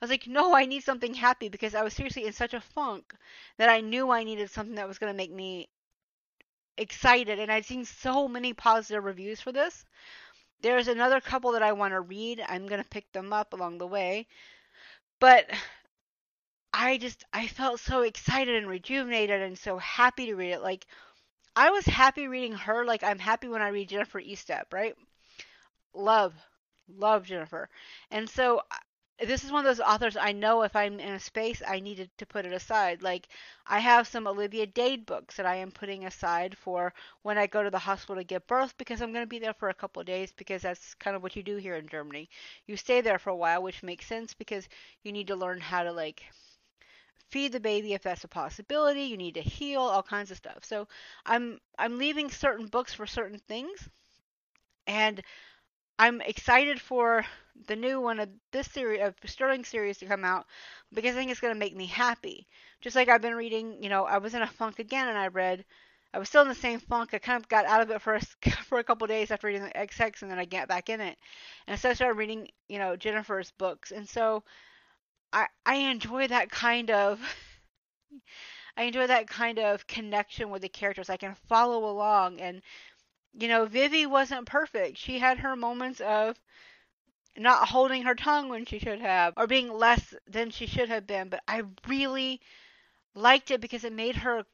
I 0.00 0.04
was 0.04 0.10
like, 0.10 0.26
no, 0.26 0.54
I 0.54 0.64
need 0.64 0.82
something 0.82 1.12
happy 1.12 1.50
because 1.50 1.74
I 1.74 1.82
was 1.82 1.92
seriously 1.92 2.26
in 2.26 2.32
such 2.32 2.54
a 2.54 2.60
funk 2.60 3.14
that 3.58 3.68
I 3.68 3.82
knew 3.82 4.10
I 4.10 4.24
needed 4.24 4.50
something 4.50 4.76
that 4.76 4.88
was 4.88 4.98
going 4.98 5.12
to 5.12 5.16
make 5.16 5.32
me 5.32 5.68
excited. 6.78 7.38
And 7.38 7.52
I'd 7.52 7.66
seen 7.66 7.84
so 7.84 8.26
many 8.26 8.54
positive 8.54 9.04
reviews 9.04 9.40
for 9.40 9.52
this. 9.52 9.84
There's 10.62 10.88
another 10.88 11.20
couple 11.20 11.52
that 11.52 11.62
I 11.62 11.72
want 11.72 11.92
to 11.92 12.00
read. 12.00 12.42
I'm 12.48 12.66
going 12.66 12.82
to 12.82 12.88
pick 12.88 13.12
them 13.12 13.32
up 13.32 13.52
along 13.52 13.78
the 13.78 13.86
way. 13.86 14.26
But 15.18 15.50
I 16.72 16.96
just, 16.96 17.24
I 17.32 17.46
felt 17.46 17.80
so 17.80 18.02
excited 18.02 18.56
and 18.56 18.68
rejuvenated 18.68 19.42
and 19.42 19.58
so 19.58 19.76
happy 19.78 20.26
to 20.26 20.34
read 20.34 20.52
it. 20.52 20.62
Like, 20.62 20.86
I 21.56 21.70
was 21.70 21.84
happy 21.84 22.26
reading 22.28 22.52
her 22.52 22.84
like 22.84 23.02
I'm 23.02 23.18
happy 23.18 23.48
when 23.48 23.60
I 23.60 23.68
read 23.68 23.88
Jennifer 23.88 24.20
Estep, 24.20 24.72
right? 24.72 24.94
Love, 25.92 26.32
love 26.88 27.24
Jennifer. 27.24 27.68
And 28.10 28.30
so 28.30 28.62
this 29.20 29.44
is 29.44 29.52
one 29.52 29.64
of 29.66 29.76
those 29.76 29.84
authors 29.86 30.16
I 30.16 30.32
know 30.32 30.62
if 30.62 30.74
I'm 30.74 30.98
in 31.00 31.12
a 31.14 31.20
space 31.20 31.62
I 31.66 31.80
needed 31.80 32.10
to 32.18 32.26
put 32.26 32.46
it 32.46 32.52
aside. 32.52 33.02
Like 33.02 33.28
I 33.66 33.78
have 33.78 34.08
some 34.08 34.26
Olivia 34.26 34.66
Dade 34.66 35.06
books 35.06 35.36
that 35.36 35.46
I 35.46 35.56
am 35.56 35.70
putting 35.70 36.04
aside 36.06 36.56
for 36.56 36.92
when 37.22 37.38
I 37.38 37.46
go 37.46 37.62
to 37.62 37.70
the 37.70 37.78
hospital 37.78 38.16
to 38.16 38.24
give 38.24 38.46
birth 38.46 38.76
because 38.78 39.00
I'm 39.00 39.12
going 39.12 39.24
to 39.24 39.28
be 39.28 39.38
there 39.38 39.54
for 39.54 39.68
a 39.68 39.74
couple 39.74 40.00
of 40.00 40.06
days 40.06 40.32
because 40.32 40.62
that's 40.62 40.94
kind 40.94 41.16
of 41.16 41.22
what 41.22 41.36
you 41.36 41.42
do 41.42 41.56
here 41.56 41.76
in 41.76 41.88
Germany. 41.88 42.28
You 42.66 42.76
stay 42.76 43.00
there 43.00 43.18
for 43.18 43.30
a 43.30 43.36
while, 43.36 43.62
which 43.62 43.82
makes 43.82 44.06
sense 44.06 44.34
because 44.34 44.68
you 45.02 45.12
need 45.12 45.28
to 45.28 45.36
learn 45.36 45.60
how 45.60 45.82
to 45.84 45.92
like 45.92 46.24
feed 47.30 47.52
the 47.52 47.60
baby 47.60 47.94
if 47.94 48.02
that's 48.02 48.24
a 48.24 48.28
possibility. 48.28 49.02
You 49.04 49.16
need 49.16 49.34
to 49.34 49.42
heal, 49.42 49.82
all 49.82 50.02
kinds 50.02 50.30
of 50.30 50.36
stuff. 50.36 50.64
So 50.64 50.88
I'm 51.26 51.60
I'm 51.78 51.98
leaving 51.98 52.30
certain 52.30 52.66
books 52.66 52.92
for 52.94 53.06
certain 53.06 53.38
things, 53.38 53.88
and 54.86 55.22
I'm 56.00 56.22
excited 56.22 56.80
for 56.80 57.26
the 57.66 57.76
new 57.76 58.00
one 58.00 58.20
of 58.20 58.30
this 58.52 58.70
series 58.72 59.02
of 59.02 59.14
Sterling 59.26 59.66
series 59.66 59.98
to 59.98 60.06
come 60.06 60.24
out 60.24 60.46
because 60.94 61.14
I 61.14 61.18
think 61.18 61.30
it's 61.30 61.40
going 61.40 61.52
to 61.52 61.58
make 61.58 61.76
me 61.76 61.84
happy. 61.84 62.48
Just 62.80 62.96
like 62.96 63.10
I've 63.10 63.20
been 63.20 63.34
reading, 63.34 63.82
you 63.82 63.90
know, 63.90 64.06
I 64.06 64.16
was 64.16 64.32
in 64.32 64.40
a 64.40 64.46
funk 64.46 64.78
again 64.78 65.08
and 65.08 65.18
I 65.18 65.26
read. 65.26 65.62
I 66.14 66.18
was 66.18 66.30
still 66.30 66.40
in 66.40 66.48
the 66.48 66.54
same 66.54 66.80
funk. 66.80 67.12
I 67.12 67.18
kind 67.18 67.36
of 67.36 67.50
got 67.50 67.66
out 67.66 67.82
of 67.82 67.90
it 67.90 68.00
for 68.00 68.14
a, 68.14 68.20
for 68.64 68.78
a 68.78 68.82
couple 68.82 69.06
days 69.08 69.30
after 69.30 69.46
reading 69.48 69.62
the 69.62 69.76
Ex 69.76 69.98
Hex, 69.98 70.22
and 70.22 70.30
then 70.30 70.38
I 70.38 70.46
got 70.46 70.68
back 70.68 70.88
in 70.88 71.02
it. 71.02 71.18
And 71.66 71.78
so 71.78 71.90
I 71.90 71.92
started 71.92 72.16
reading, 72.16 72.48
you 72.66 72.78
know, 72.78 72.96
Jennifer's 72.96 73.50
books. 73.50 73.90
And 73.90 74.08
so 74.08 74.42
I 75.34 75.48
I 75.66 75.74
enjoy 75.74 76.28
that 76.28 76.50
kind 76.50 76.90
of 76.90 77.20
I 78.78 78.84
enjoy 78.84 79.06
that 79.06 79.28
kind 79.28 79.58
of 79.58 79.86
connection 79.86 80.48
with 80.48 80.62
the 80.62 80.70
characters. 80.70 81.10
I 81.10 81.18
can 81.18 81.34
follow 81.46 81.90
along 81.90 82.40
and 82.40 82.62
you 83.32 83.48
know, 83.48 83.66
Vivi 83.66 84.06
wasn't 84.06 84.46
perfect. 84.46 84.98
She 84.98 85.18
had 85.18 85.38
her 85.38 85.56
moments 85.56 86.00
of 86.00 86.38
not 87.36 87.68
holding 87.68 88.02
her 88.02 88.14
tongue 88.14 88.48
when 88.48 88.64
she 88.66 88.78
should 88.78 89.00
have 89.00 89.34
or 89.36 89.46
being 89.46 89.72
less 89.72 90.14
than 90.26 90.50
she 90.50 90.66
should 90.66 90.88
have 90.88 91.06
been, 91.06 91.28
but 91.28 91.42
I 91.48 91.62
really 91.88 92.40
liked 93.14 93.50
it 93.50 93.60
because 93.60 93.84
it 93.84 93.92
made 93.92 94.16
her 94.16 94.44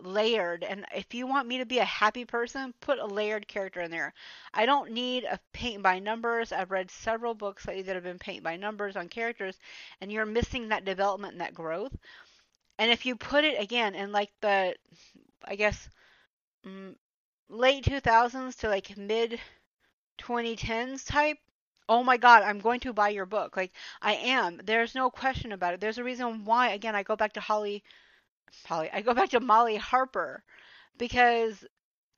layered. 0.00 0.62
And 0.64 0.84
if 0.94 1.14
you 1.14 1.26
want 1.26 1.48
me 1.48 1.58
to 1.58 1.66
be 1.66 1.78
a 1.78 1.84
happy 1.84 2.24
person 2.24 2.74
put 2.80 2.98
a 2.98 3.06
layered 3.06 3.48
character 3.48 3.80
in 3.80 3.90
there. 3.90 4.12
I 4.52 4.66
don't 4.66 4.92
need 4.92 5.24
a 5.24 5.40
paint 5.52 5.82
by 5.82 5.98
numbers. 5.98 6.52
I've 6.52 6.70
read 6.70 6.90
several 6.90 7.34
books 7.34 7.66
lately 7.66 7.82
that 7.84 7.94
have 7.94 8.04
been 8.04 8.18
paint 8.18 8.42
by 8.42 8.56
numbers 8.56 8.96
on 8.96 9.08
characters 9.08 9.58
and 10.00 10.12
you're 10.12 10.26
missing 10.26 10.68
that 10.68 10.84
development 10.84 11.32
and 11.32 11.40
that 11.40 11.54
growth. 11.54 11.96
And 12.78 12.90
if 12.90 13.06
you 13.06 13.16
put 13.16 13.44
it 13.44 13.60
again 13.60 13.94
in 13.94 14.12
like 14.12 14.30
the 14.40 14.74
i 15.44 15.54
guess 15.54 15.88
mm, 16.66 16.94
late 17.48 17.84
2000s 17.84 18.56
to 18.56 18.68
like 18.68 18.96
mid 18.96 19.40
2010s 20.18 21.04
type 21.06 21.38
oh 21.88 22.02
my 22.02 22.16
god 22.16 22.42
i'm 22.42 22.58
going 22.58 22.80
to 22.80 22.92
buy 22.92 23.08
your 23.08 23.26
book 23.26 23.56
like 23.56 23.72
i 24.02 24.14
am 24.14 24.60
there's 24.64 24.94
no 24.94 25.10
question 25.10 25.52
about 25.52 25.74
it 25.74 25.80
there's 25.80 25.98
a 25.98 26.04
reason 26.04 26.44
why 26.44 26.70
again 26.70 26.94
i 26.96 27.02
go 27.02 27.16
back 27.16 27.32
to 27.32 27.40
holly 27.40 27.82
holly 28.64 28.90
I 28.92 29.00
go 29.02 29.14
back 29.14 29.30
to 29.30 29.40
Molly 29.40 29.76
Harper 29.76 30.42
because 30.98 31.64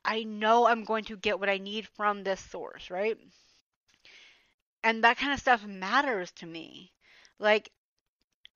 I 0.04 0.24
know 0.24 0.66
I'm 0.66 0.84
going 0.84 1.04
to 1.04 1.16
get 1.16 1.40
what 1.40 1.48
I 1.48 1.58
need 1.58 1.88
from 1.88 2.24
this 2.24 2.40
source, 2.40 2.90
right? 2.90 3.18
And 4.82 5.04
that 5.04 5.18
kind 5.18 5.32
of 5.32 5.38
stuff 5.38 5.64
matters 5.64 6.32
to 6.32 6.46
me. 6.46 6.92
Like, 7.38 7.70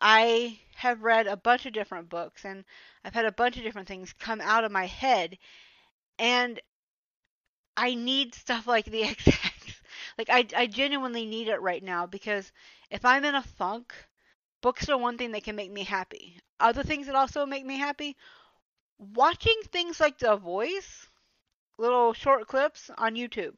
I 0.01 0.61
have 0.77 1.03
read 1.03 1.27
a 1.27 1.37
bunch 1.37 1.67
of 1.67 1.73
different 1.73 2.09
books 2.09 2.45
and 2.45 2.65
I've 3.05 3.15
had 3.15 3.27
a 3.27 3.33
bunch 3.33 3.57
of 3.57 3.63
different 3.63 3.89
things 3.89 4.13
come 4.13 4.41
out 4.41 4.65
of 4.65 4.73
my 4.73 4.87
head, 4.87 5.39
and 6.23 6.61
I 7.77 7.95
need 7.95 8.37
stuff 8.37 8.69
like 8.69 8.85
the 8.85 9.03
Ex 9.11 9.25
Hex. 9.25 9.83
like, 10.17 10.31
I, 10.31 10.47
I 10.57 10.67
genuinely 10.69 11.27
need 11.27 11.49
it 11.49 11.61
right 11.61 11.83
now 11.83 12.07
because 12.07 12.53
if 12.91 13.05
I'm 13.05 13.25
in 13.25 13.35
a 13.35 13.43
funk, 13.43 13.93
books 14.61 14.89
are 14.89 14.97
one 14.97 15.19
thing 15.19 15.33
that 15.33 15.43
can 15.43 15.57
make 15.57 15.73
me 15.73 15.83
happy. 15.83 16.39
Other 16.61 16.85
things 16.85 17.07
that 17.07 17.17
also 17.17 17.45
make 17.45 17.67
me 17.67 17.77
happy, 17.77 18.17
watching 18.99 19.61
things 19.73 19.99
like 19.99 20.19
The 20.19 20.37
Voice, 20.37 21.09
little 21.77 22.13
short 22.13 22.47
clips 22.47 22.89
on 22.97 23.17
YouTube. 23.17 23.55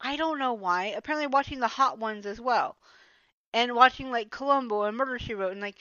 I 0.00 0.16
don't 0.16 0.40
know 0.40 0.54
why. 0.54 0.86
Apparently, 0.86 1.28
watching 1.28 1.60
the 1.60 1.68
hot 1.68 1.98
ones 1.98 2.26
as 2.26 2.40
well, 2.40 2.76
and 3.52 3.76
watching 3.76 4.10
like 4.10 4.30
Columbo 4.30 4.82
and 4.82 4.96
Murder 4.96 5.20
She 5.20 5.34
Wrote, 5.34 5.52
and 5.52 5.60
like, 5.60 5.76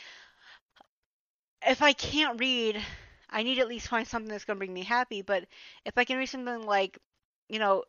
if 1.66 1.82
I 1.82 1.94
can't 1.94 2.40
read, 2.40 2.80
I 3.30 3.44
need 3.44 3.56
to 3.56 3.62
at 3.62 3.68
least 3.70 3.88
find 3.90 4.08
something 4.08 4.30
that's 4.32 4.46
gonna 4.46 4.58
bring 4.60 4.74
me 4.74 4.84
happy. 4.84 5.22
But 5.22 5.46
if 5.86 5.98
I 5.98 6.06
can 6.06 6.18
read 6.18 6.28
something 6.28 6.66
like, 6.66 6.98
you 7.50 7.60
know, 7.60 7.84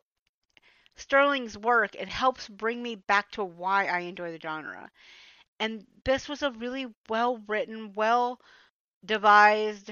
Sterling's 0.95 1.57
work, 1.57 1.95
it 1.95 2.09
helps 2.09 2.47
bring 2.47 2.83
me 2.83 2.93
back 2.93 3.31
to 3.31 3.43
why 3.43 3.87
I 3.87 4.01
enjoy 4.01 4.31
the 4.31 4.39
genre 4.39 4.91
and 5.59 5.87
this 6.05 6.29
was 6.29 6.43
a 6.43 6.51
really 6.51 6.87
well 7.09 7.37
written, 7.47 7.93
well 7.93 8.41
devised 9.05 9.91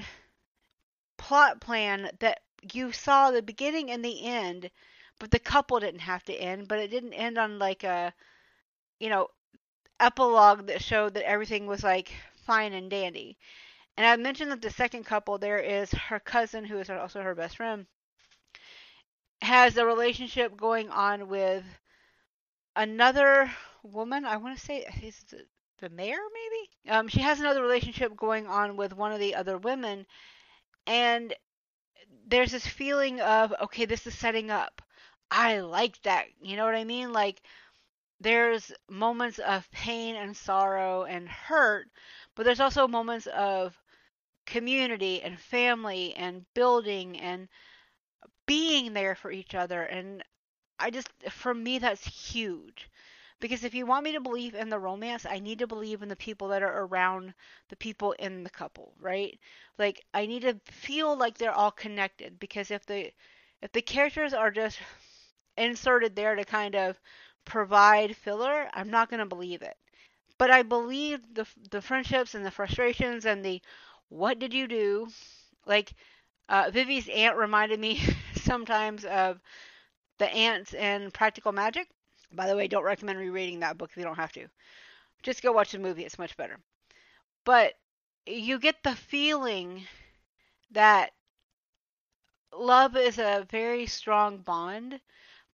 plot 1.18 1.60
plan 1.60 2.10
that 2.20 2.40
you 2.72 2.92
saw 2.92 3.30
the 3.30 3.42
beginning 3.42 3.90
and 3.90 4.02
the 4.04 4.24
end, 4.24 4.70
but 5.18 5.30
the 5.30 5.38
couple 5.38 5.78
didn't 5.80 6.00
have 6.00 6.24
to 6.24 6.32
end, 6.34 6.66
but 6.68 6.78
it 6.78 6.88
didn't 6.88 7.12
end 7.12 7.36
on 7.38 7.58
like 7.58 7.84
a 7.84 8.12
you 9.00 9.10
know 9.10 9.28
epilogue 10.00 10.66
that 10.68 10.82
showed 10.82 11.14
that 11.14 11.28
everything 11.28 11.66
was 11.66 11.84
like 11.84 12.12
fine 12.46 12.72
and 12.74 12.90
dandy. 12.90 13.38
And 13.98 14.06
I 14.06 14.14
mentioned 14.14 14.52
that 14.52 14.62
the 14.62 14.70
second 14.70 15.06
couple 15.06 15.38
there 15.38 15.58
is 15.58 15.90
her 15.90 16.20
cousin 16.20 16.64
who 16.64 16.78
is 16.78 16.88
also 16.88 17.20
her 17.20 17.34
best 17.34 17.56
friend 17.56 17.84
has 19.42 19.76
a 19.76 19.84
relationship 19.84 20.56
going 20.56 20.88
on 20.88 21.26
with 21.26 21.64
another 22.76 23.50
woman. 23.82 24.24
I 24.24 24.36
want 24.36 24.56
to 24.56 24.64
say 24.64 24.86
is 25.02 25.24
the 25.80 25.88
mayor, 25.90 26.20
maybe. 26.32 26.96
Um, 26.96 27.08
she 27.08 27.22
has 27.22 27.40
another 27.40 27.60
relationship 27.60 28.14
going 28.14 28.46
on 28.46 28.76
with 28.76 28.92
one 28.92 29.10
of 29.10 29.18
the 29.18 29.34
other 29.34 29.58
women, 29.58 30.06
and 30.86 31.34
there's 32.28 32.52
this 32.52 32.68
feeling 32.68 33.20
of 33.20 33.52
okay, 33.62 33.84
this 33.84 34.06
is 34.06 34.16
setting 34.16 34.48
up. 34.48 34.80
I 35.28 35.58
like 35.58 36.00
that. 36.02 36.26
You 36.40 36.56
know 36.56 36.64
what 36.64 36.76
I 36.76 36.84
mean? 36.84 37.12
Like 37.12 37.42
there's 38.20 38.70
moments 38.88 39.40
of 39.40 39.68
pain 39.72 40.14
and 40.14 40.36
sorrow 40.36 41.02
and 41.02 41.28
hurt, 41.28 41.88
but 42.36 42.44
there's 42.44 42.60
also 42.60 42.86
moments 42.86 43.26
of 43.26 43.76
community 44.48 45.22
and 45.22 45.40
family 45.40 46.14
and 46.16 46.44
building 46.54 47.20
and 47.20 47.48
being 48.46 48.94
there 48.94 49.14
for 49.14 49.30
each 49.30 49.54
other 49.54 49.82
and 49.82 50.22
I 50.78 50.90
just 50.90 51.08
for 51.30 51.54
me 51.54 51.78
that's 51.78 52.04
huge. 52.06 52.90
Because 53.40 53.64
if 53.64 53.74
you 53.74 53.86
want 53.86 54.04
me 54.04 54.12
to 54.12 54.20
believe 54.20 54.54
in 54.54 54.68
the 54.70 54.78
romance, 54.80 55.26
I 55.26 55.40
need 55.40 55.60
to 55.60 55.66
believe 55.68 56.02
in 56.02 56.08
the 56.10 56.16
people 56.16 56.48
that 56.48 56.62
are 56.62 56.84
around 56.84 57.34
the 57.70 57.76
people 57.76 58.12
in 58.14 58.44
the 58.44 58.50
couple, 58.50 58.94
right? 59.00 59.38
Like 59.78 60.04
I 60.14 60.26
need 60.26 60.42
to 60.42 60.60
feel 60.72 61.16
like 61.18 61.38
they're 61.38 61.52
all 61.52 61.72
connected 61.72 62.38
because 62.40 62.70
if 62.70 62.86
the 62.86 63.12
if 63.62 63.72
the 63.72 63.82
characters 63.82 64.34
are 64.34 64.50
just 64.52 64.78
inserted 65.58 66.16
there 66.16 66.34
to 66.36 66.44
kind 66.44 66.74
of 66.74 66.98
provide 67.44 68.16
filler, 68.16 68.68
I'm 68.72 68.90
not 68.90 69.10
going 69.10 69.20
to 69.20 69.26
believe 69.26 69.62
it. 69.62 69.76
But 70.38 70.50
I 70.50 70.62
believe 70.62 71.34
the 71.34 71.46
the 71.70 71.82
friendships 71.82 72.34
and 72.34 72.46
the 72.46 72.50
frustrations 72.50 73.26
and 73.26 73.44
the 73.44 73.62
what 74.08 74.38
did 74.38 74.54
you 74.54 74.68
do? 74.68 75.08
Like 75.66 75.92
uh, 76.48 76.70
Vivi's 76.72 77.08
aunt 77.08 77.36
reminded 77.36 77.80
me 77.80 78.00
sometimes 78.36 79.04
of 79.04 79.40
the 80.18 80.28
aunts 80.32 80.74
in 80.74 81.10
Practical 81.10 81.52
Magic. 81.52 81.88
By 82.32 82.46
the 82.46 82.56
way, 82.56 82.68
don't 82.68 82.84
recommend 82.84 83.18
rereading 83.18 83.60
that 83.60 83.78
book 83.78 83.90
if 83.90 83.96
you 83.96 84.04
don't 84.04 84.16
have 84.16 84.32
to. 84.32 84.48
Just 85.22 85.42
go 85.42 85.52
watch 85.52 85.72
the 85.72 85.78
movie, 85.78 86.04
it's 86.04 86.18
much 86.18 86.36
better. 86.36 86.58
But 87.44 87.74
you 88.26 88.58
get 88.58 88.82
the 88.82 88.94
feeling 88.94 89.86
that 90.72 91.12
love 92.52 92.96
is 92.96 93.18
a 93.18 93.46
very 93.50 93.86
strong 93.86 94.38
bond, 94.38 95.00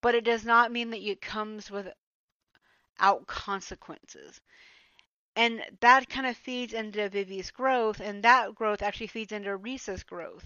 but 0.01 0.15
it 0.15 0.23
does 0.23 0.45
not 0.45 0.71
mean 0.71 0.89
that 0.91 1.01
it 1.01 1.21
comes 1.21 1.69
without 1.71 1.93
consequences. 3.27 4.39
And 5.35 5.63
that 5.79 6.09
kind 6.09 6.27
of 6.27 6.37
feeds 6.37 6.73
into 6.73 7.09
Vivi's 7.09 7.51
growth, 7.51 7.99
and 7.99 8.23
that 8.23 8.55
growth 8.55 8.81
actually 8.81 9.07
feeds 9.07 9.31
into 9.31 9.55
Rhys's 9.55 10.03
growth. 10.03 10.45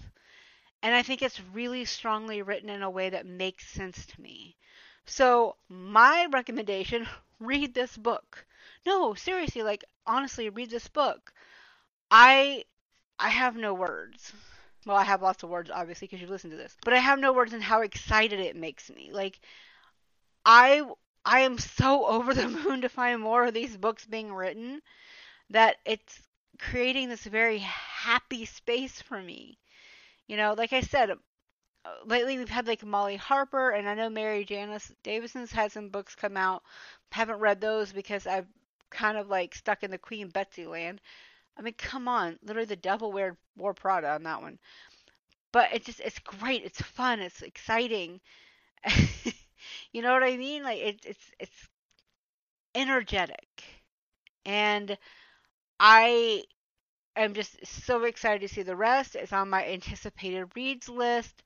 And 0.82 0.94
I 0.94 1.02
think 1.02 1.22
it's 1.22 1.40
really 1.52 1.84
strongly 1.84 2.42
written 2.42 2.68
in 2.70 2.82
a 2.82 2.90
way 2.90 3.10
that 3.10 3.26
makes 3.26 3.68
sense 3.68 4.06
to 4.06 4.20
me. 4.20 4.56
So, 5.06 5.56
my 5.68 6.26
recommendation 6.30 7.06
read 7.40 7.74
this 7.74 7.96
book. 7.96 8.46
No, 8.84 9.14
seriously, 9.14 9.62
like 9.62 9.84
honestly, 10.06 10.48
read 10.48 10.70
this 10.70 10.88
book. 10.88 11.32
I 12.10 12.64
I 13.18 13.30
have 13.30 13.56
no 13.56 13.74
words. 13.74 14.32
Well, 14.86 14.96
I 14.96 15.04
have 15.04 15.22
lots 15.22 15.42
of 15.42 15.50
words 15.50 15.70
obviously 15.70 16.06
because 16.06 16.20
you've 16.20 16.30
listened 16.30 16.52
to 16.52 16.56
this. 16.56 16.76
But 16.84 16.94
I 16.94 16.98
have 16.98 17.18
no 17.18 17.32
words 17.32 17.52
in 17.52 17.60
how 17.60 17.82
excited 17.82 18.40
it 18.40 18.56
makes 18.56 18.90
me. 18.90 19.10
Like 19.12 19.40
I 20.46 20.82
I 21.26 21.40
am 21.40 21.58
so 21.58 22.06
over 22.16 22.32
the 22.32 22.48
moon 22.48 22.80
to 22.82 22.88
find 22.88 23.20
more 23.20 23.44
of 23.44 23.54
these 23.54 23.76
books 23.76 24.06
being 24.06 24.32
written 24.32 24.80
that 25.50 25.76
it's 25.84 26.22
creating 26.58 27.08
this 27.10 27.24
very 27.24 27.58
happy 27.58 28.46
space 28.46 29.02
for 29.02 29.22
me. 29.22 29.58
You 30.28 30.36
know, 30.36 30.54
like 30.56 30.72
I 30.72 30.82
said, 30.82 31.10
uh, 31.10 31.16
lately 32.06 32.38
we've 32.38 32.48
had 32.50 32.66
like 32.68 32.84
Molly 32.84 33.16
Harper, 33.16 33.70
and 33.70 33.88
I 33.88 33.94
know 33.94 34.10
Mary 34.10 34.44
Janice 34.44 34.92
Davidson's 35.02 35.52
had 35.52 35.72
some 35.72 35.90
books 35.90 36.14
come 36.14 36.36
out. 36.36 36.62
Haven't 37.12 37.40
read 37.40 37.60
those 37.60 37.92
because 37.92 38.26
I've 38.26 38.48
kind 38.90 39.18
of 39.18 39.28
like 39.28 39.54
stuck 39.54 39.82
in 39.82 39.90
the 39.90 39.98
Queen 39.98 40.28
Betsy 40.28 40.66
land. 40.66 41.00
I 41.58 41.62
mean, 41.62 41.74
come 41.74 42.08
on, 42.08 42.38
literally 42.42 42.66
the 42.66 42.76
devil 42.76 43.12
wear 43.12 43.36
wore 43.56 43.74
Prada 43.74 44.10
on 44.10 44.24
that 44.24 44.42
one. 44.42 44.58
But 45.52 45.72
it's 45.74 45.86
just 45.86 46.00
it's 46.00 46.18
great, 46.20 46.64
it's 46.64 46.80
fun, 46.82 47.20
it's 47.20 47.42
exciting. 47.42 48.20
you 49.92 50.02
know 50.02 50.12
what 50.12 50.22
I 50.22 50.36
mean? 50.36 50.62
Like 50.62 50.78
it's 50.78 51.06
it's 51.06 51.32
it's 51.40 51.68
energetic, 52.74 53.64
and 54.44 54.96
I 55.80 56.44
am 57.16 57.34
just 57.34 57.66
so 57.66 58.04
excited 58.04 58.46
to 58.46 58.54
see 58.54 58.62
the 58.62 58.76
rest. 58.76 59.16
It's 59.16 59.32
on 59.32 59.50
my 59.50 59.66
anticipated 59.66 60.48
reads 60.54 60.88
list 60.88 61.42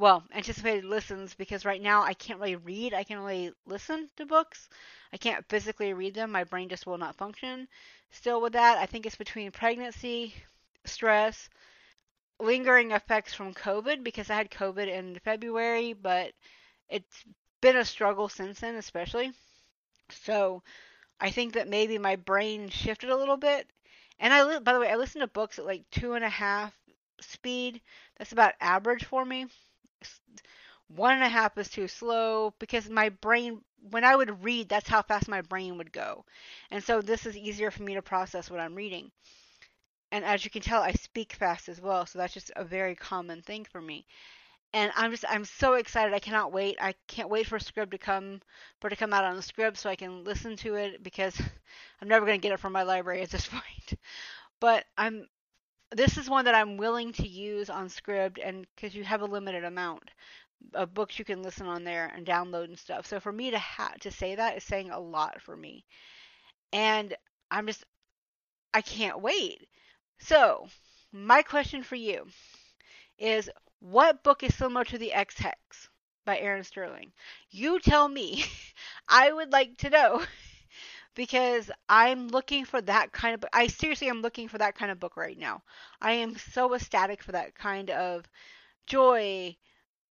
well, 0.00 0.24
anticipated 0.34 0.84
listens 0.86 1.34
because 1.34 1.66
right 1.66 1.82
now 1.82 2.02
I 2.02 2.14
can't 2.14 2.40
really 2.40 2.56
read. 2.56 2.94
I 2.94 3.04
can 3.04 3.18
only 3.18 3.52
listen 3.66 4.08
to 4.16 4.24
books. 4.24 4.70
I 5.12 5.18
can't 5.18 5.44
physically 5.50 5.92
read 5.92 6.14
them. 6.14 6.32
My 6.32 6.44
brain 6.44 6.70
just 6.70 6.86
will 6.86 6.96
not 6.96 7.16
function. 7.16 7.68
Still 8.10 8.40
with 8.40 8.54
that, 8.54 8.78
I 8.78 8.86
think 8.86 9.04
it's 9.04 9.16
between 9.16 9.50
pregnancy, 9.52 10.34
stress, 10.86 11.50
lingering 12.40 12.92
effects 12.92 13.34
from 13.34 13.52
COVID 13.52 14.02
because 14.02 14.30
I 14.30 14.36
had 14.36 14.50
COVID 14.50 14.88
in 14.88 15.18
February, 15.22 15.92
but 15.92 16.32
it's 16.90 17.24
been 17.62 17.76
a 17.76 17.84
struggle 17.84 18.28
since 18.28 18.60
then, 18.60 18.76
especially. 18.76 19.32
So 20.10 20.62
I 21.20 21.30
think 21.30 21.54
that 21.54 21.68
maybe 21.68 21.98
my 21.98 22.16
brain 22.16 22.68
shifted 22.70 23.10
a 23.10 23.16
little 23.16 23.38
bit. 23.38 23.68
And 24.20 24.34
I, 24.34 24.58
by 24.60 24.72
the 24.74 24.80
way, 24.80 24.90
I 24.90 24.96
listen 24.96 25.22
to 25.22 25.28
books 25.28 25.58
at 25.58 25.66
like 25.66 25.84
two 25.90 26.14
and 26.14 26.24
a 26.24 26.30
half 26.30 26.74
speed. 27.20 27.80
That's 28.18 28.32
about 28.32 28.54
average 28.60 29.04
for 29.04 29.24
me 29.24 29.46
one 30.88 31.14
and 31.14 31.22
a 31.22 31.28
half 31.28 31.56
is 31.56 31.68
too 31.70 31.88
slow 31.88 32.52
because 32.58 32.88
my 32.90 33.08
brain 33.08 33.62
when 33.90 34.04
i 34.04 34.14
would 34.14 34.44
read 34.44 34.68
that's 34.68 34.88
how 34.88 35.00
fast 35.02 35.28
my 35.28 35.40
brain 35.40 35.78
would 35.78 35.92
go 35.92 36.24
and 36.70 36.82
so 36.84 37.00
this 37.00 37.24
is 37.26 37.36
easier 37.36 37.70
for 37.70 37.82
me 37.82 37.94
to 37.94 38.02
process 38.02 38.50
what 38.50 38.60
i'm 38.60 38.74
reading 38.74 39.10
and 40.12 40.24
as 40.24 40.44
you 40.44 40.50
can 40.50 40.62
tell 40.62 40.82
i 40.82 40.92
speak 40.92 41.32
fast 41.32 41.68
as 41.68 41.80
well 41.80 42.06
so 42.06 42.18
that's 42.18 42.34
just 42.34 42.50
a 42.56 42.64
very 42.64 42.94
common 42.94 43.42
thing 43.42 43.64
for 43.64 43.80
me 43.80 44.06
and 44.72 44.92
i'm 44.96 45.10
just 45.10 45.24
i'm 45.28 45.44
so 45.44 45.74
excited 45.74 46.14
i 46.14 46.18
cannot 46.18 46.52
wait 46.52 46.76
i 46.80 46.94
can't 47.08 47.30
wait 47.30 47.46
for 47.46 47.58
scrib 47.58 47.90
to 47.90 47.98
come 47.98 48.40
for 48.80 48.88
it 48.88 48.90
to 48.90 48.96
come 48.96 49.12
out 49.12 49.24
on 49.24 49.36
the 49.36 49.42
scrib 49.42 49.76
so 49.76 49.90
i 49.90 49.96
can 49.96 50.24
listen 50.24 50.56
to 50.56 50.74
it 50.76 51.02
because 51.02 51.40
i'm 52.02 52.08
never 52.08 52.26
going 52.26 52.38
to 52.38 52.42
get 52.42 52.52
it 52.52 52.60
from 52.60 52.72
my 52.72 52.82
library 52.82 53.22
at 53.22 53.30
this 53.30 53.46
point 53.48 54.00
but 54.60 54.84
i'm 54.98 55.26
this 55.92 56.16
is 56.16 56.30
one 56.30 56.44
that 56.44 56.54
I'm 56.54 56.76
willing 56.76 57.12
to 57.14 57.26
use 57.26 57.68
on 57.68 57.88
Scribd, 57.88 58.38
and 58.42 58.66
because 58.74 58.94
you 58.94 59.04
have 59.04 59.22
a 59.22 59.26
limited 59.26 59.64
amount 59.64 60.10
of 60.74 60.94
books 60.94 61.18
you 61.18 61.24
can 61.24 61.42
listen 61.42 61.66
on 61.66 61.84
there 61.84 62.12
and 62.14 62.26
download 62.26 62.64
and 62.64 62.78
stuff. 62.78 63.06
So 63.06 63.18
for 63.20 63.32
me 63.32 63.50
to 63.50 63.58
ha- 63.58 63.94
to 64.00 64.10
say 64.10 64.34
that 64.34 64.56
is 64.56 64.64
saying 64.64 64.90
a 64.90 65.00
lot 65.00 65.40
for 65.40 65.56
me, 65.56 65.84
and 66.72 67.14
I'm 67.50 67.66
just 67.66 67.84
I 68.74 68.82
can't 68.82 69.20
wait. 69.20 69.66
So 70.20 70.68
my 71.12 71.42
question 71.42 71.82
for 71.82 71.96
you 71.96 72.26
is, 73.18 73.50
what 73.80 74.22
book 74.22 74.42
is 74.42 74.54
similar 74.54 74.84
to 74.84 74.98
the 74.98 75.12
Ex 75.12 75.38
Hex 75.38 75.88
by 76.24 76.38
Erin 76.38 76.64
Sterling? 76.64 77.12
You 77.50 77.80
tell 77.80 78.08
me. 78.08 78.44
I 79.08 79.32
would 79.32 79.52
like 79.52 79.76
to 79.78 79.90
know 79.90 80.24
because 81.14 81.70
I'm 81.88 82.28
looking 82.28 82.64
for 82.64 82.80
that 82.82 83.12
kind 83.12 83.34
of 83.34 83.40
book. 83.40 83.50
I 83.52 83.66
seriously 83.66 84.08
am 84.08 84.22
looking 84.22 84.48
for 84.48 84.58
that 84.58 84.74
kind 84.76 84.90
of 84.90 85.00
book 85.00 85.16
right 85.16 85.38
now. 85.38 85.62
I 86.00 86.12
am 86.12 86.36
so 86.36 86.72
ecstatic 86.74 87.22
for 87.22 87.32
that 87.32 87.54
kind 87.54 87.90
of 87.90 88.28
joy, 88.86 89.56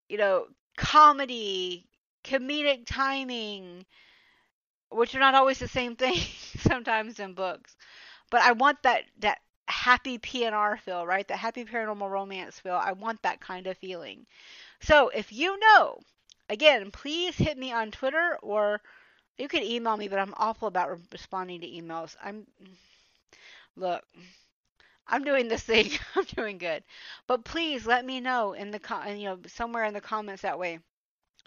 you 0.07 0.17
know, 0.17 0.47
comedy, 0.77 1.87
comedic 2.23 2.83
timing, 2.85 3.85
which 4.89 5.15
are 5.15 5.19
not 5.19 5.35
always 5.35 5.59
the 5.59 5.67
same 5.67 5.95
thing 5.95 6.15
sometimes 6.59 7.19
in 7.19 7.33
books. 7.33 7.75
But 8.31 8.41
I 8.41 8.51
want 8.53 8.83
that 8.83 9.03
that 9.19 9.39
happy 9.69 10.17
PNR 10.19 10.77
feel, 10.77 11.05
right? 11.05 11.27
The 11.27 11.37
happy 11.37 11.65
paranormal 11.65 12.09
romance 12.09 12.59
feel. 12.59 12.75
I 12.75 12.93
want 12.93 13.21
that 13.23 13.39
kind 13.41 13.67
of 13.67 13.77
feeling. 13.77 14.25
So 14.81 15.09
if 15.09 15.33
you 15.33 15.59
know, 15.59 15.99
again, 16.49 16.91
please 16.91 17.35
hit 17.37 17.57
me 17.57 17.71
on 17.73 17.91
Twitter 17.91 18.37
or 18.43 18.81
you 19.37 19.47
can 19.49 19.63
email 19.63 19.97
me, 19.97 20.07
but 20.09 20.19
I'm 20.19 20.35
awful 20.37 20.67
about 20.69 20.99
responding 21.11 21.61
to 21.61 21.67
emails. 21.67 22.15
I'm 22.23 22.47
look, 23.75 24.03
I'm 25.07 25.23
doing 25.25 25.47
this 25.49 25.63
thing. 25.63 25.91
I'm 26.15 26.23
doing 26.23 26.57
good. 26.57 26.83
But 27.27 27.43
please 27.43 27.85
let 27.85 28.05
me 28.05 28.19
know 28.21 28.53
in 28.53 28.71
the 28.71 28.79
you 29.17 29.25
know 29.25 29.39
somewhere 29.47 29.83
in 29.85 29.93
the 29.93 30.01
comments 30.01 30.43
that 30.43 30.59
way. 30.59 30.79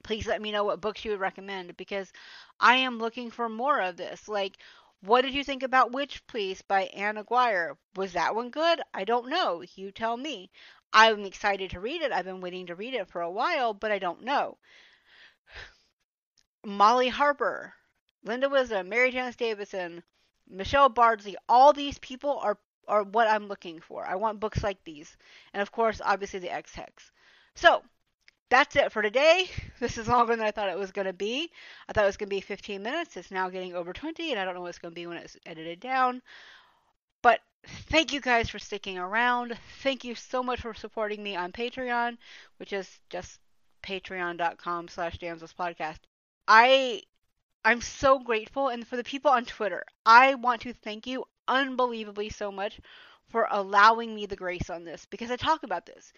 Please 0.05 0.27
let 0.27 0.43
me 0.43 0.53
know 0.53 0.65
what 0.65 0.81
books 0.81 1.05
you 1.05 1.13
would 1.13 1.21
recommend 1.21 1.77
because 1.77 2.13
I 2.61 2.77
am 2.77 2.99
looking 2.99 3.31
for 3.31 3.49
more 3.49 3.81
of 3.81 3.97
this. 3.97 4.29
Like 4.29 4.59
what 5.03 5.23
did 5.23 5.35
you 5.35 5.43
think 5.43 5.63
about 5.63 5.93
Witch 5.93 6.25
Please 6.29 6.63
by 6.63 6.83
Ann 6.83 7.19
Aguirre? 7.19 7.77
Was 7.97 8.13
that 8.13 8.35
one 8.35 8.51
good? 8.51 8.81
I 8.95 9.05
don't 9.05 9.29
know. 9.29 9.65
You 9.75 9.91
tell 9.91 10.17
me. 10.17 10.51
I'm 10.93 11.25
excited 11.25 11.71
to 11.71 11.81
read 11.81 12.03
it. 12.03 12.13
I've 12.13 12.25
been 12.25 12.41
waiting 12.41 12.67
to 12.67 12.77
read 12.77 12.95
it 12.95 13.09
for 13.09 13.21
a 13.21 13.31
while, 13.31 13.75
but 13.75 13.91
I 13.91 13.99
don't 13.99 14.23
know. 14.23 14.59
Molly 16.65 17.09
Harper. 17.09 17.75
Linda 18.25 18.49
Wisdom, 18.49 18.89
Mary 18.89 19.11
Janice 19.11 19.35
Davidson, 19.35 20.05
Michelle 20.49 20.89
Bardsley, 20.89 21.37
all 21.49 21.73
these 21.73 21.99
people 21.99 22.39
are 22.39 22.59
are 22.87 23.03
what 23.03 23.29
I'm 23.29 23.49
looking 23.49 23.81
for. 23.81 24.05
I 24.05 24.17
want 24.17 24.41
books 24.41 24.63
like 24.63 24.83
these. 24.85 25.17
And 25.53 25.63
of 25.63 25.73
course, 25.73 26.01
obviously 26.05 26.41
the 26.41 26.53
Ex 26.53 26.75
Hex. 26.75 27.11
So, 27.55 27.83
that's 28.53 28.77
it 28.77 28.93
for 28.93 29.01
today. 29.01 29.47
This 29.81 29.99
is 29.99 30.07
longer 30.07 30.37
than 30.37 30.47
I 30.47 30.53
thought 30.53 30.69
it 30.69 30.79
was 30.79 30.93
going 30.93 31.09
to 31.09 31.13
be. 31.13 31.51
I 31.89 31.93
thought 31.93 32.05
it 32.05 32.07
was 32.07 32.17
going 32.17 32.29
to 32.29 32.37
be 32.37 32.41
15 32.41 32.81
minutes. 32.81 33.17
It's 33.17 33.33
now 33.33 33.49
getting 33.49 33.75
over 33.75 33.93
20, 33.93 34.31
and 34.31 34.39
I 34.39 34.45
don't 34.45 34.55
know 34.55 34.61
what 34.61 34.69
it's 34.69 34.79
going 34.79 34.93
to 34.93 35.01
be 35.01 35.09
when 35.09 35.17
it's 35.17 35.37
edited 35.45 35.81
down. 35.81 36.23
But 37.21 37.41
thank 37.89 38.13
you 38.13 38.21
guys 38.21 38.49
for 38.49 38.61
sticking 38.61 38.97
around. 38.97 39.59
Thank 39.83 40.05
you 40.05 40.15
so 40.15 40.41
much 40.41 40.61
for 40.61 40.73
supporting 40.73 41.21
me 41.21 41.35
on 41.35 41.51
Patreon, 41.51 42.17
which 42.59 42.73
is 42.73 42.89
just 43.11 43.41
patreon.com 43.83 44.87
slash 44.87 45.19
podcast. 45.19 45.99
I 46.47 47.03
I'm 47.65 47.81
so 47.81 48.21
grateful 48.21 48.69
and 48.69 48.87
for 48.87 48.97
the 48.97 49.05
people 49.05 49.33
on 49.33 49.47
Twitter, 49.47 49.85
I 50.07 50.35
want 50.35 50.61
to 50.63 50.73
thank 50.73 51.09
you 51.09 51.25
unbelievably 51.49 52.31
so 52.31 52.53
much 52.53 52.81
for 53.31 53.49
allowing 53.51 54.15
me 54.15 54.27
the 54.27 54.37
grace 54.37 54.71
on 54.71 54.85
this 54.85 55.07
because 55.11 55.33
I 55.33 55.37
talk 55.37 55.65
about 55.65 55.87
this. 55.87 56.13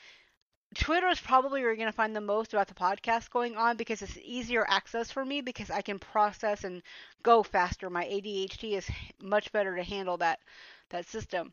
Twitter 0.75 1.09
is 1.09 1.21
probably 1.21 1.61
where 1.61 1.71
you're 1.71 1.77
going 1.77 1.87
to 1.89 1.93
find 1.93 2.15
the 2.15 2.21
most 2.21 2.53
about 2.53 2.69
the 2.69 2.75
podcast 2.75 3.31
going 3.31 3.57
on 3.57 3.77
because 3.77 4.03
it's 4.03 4.19
easier 4.23 4.67
access 4.69 5.11
for 5.11 5.25
me 5.25 5.41
because 5.41 5.71
I 5.71 5.83
can 5.83 5.99
process 5.99 6.65
and 6.65 6.83
go 7.23 7.43
faster. 7.43 7.91
My 7.91 8.05
ADHD 8.05 8.73
is 8.73 8.91
much 9.21 9.53
better 9.53 9.77
to 9.77 9.83
handle 9.83 10.17
that 10.19 10.41
that 10.91 11.07
system. 11.07 11.53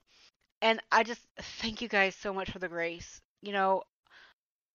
And 0.61 0.79
I 0.91 1.03
just 1.03 1.21
thank 1.59 1.81
you 1.81 1.87
guys 1.87 2.15
so 2.15 2.33
much 2.33 2.51
for 2.51 2.59
the 2.59 2.67
grace. 2.67 3.21
You 3.41 3.53
know, 3.53 3.83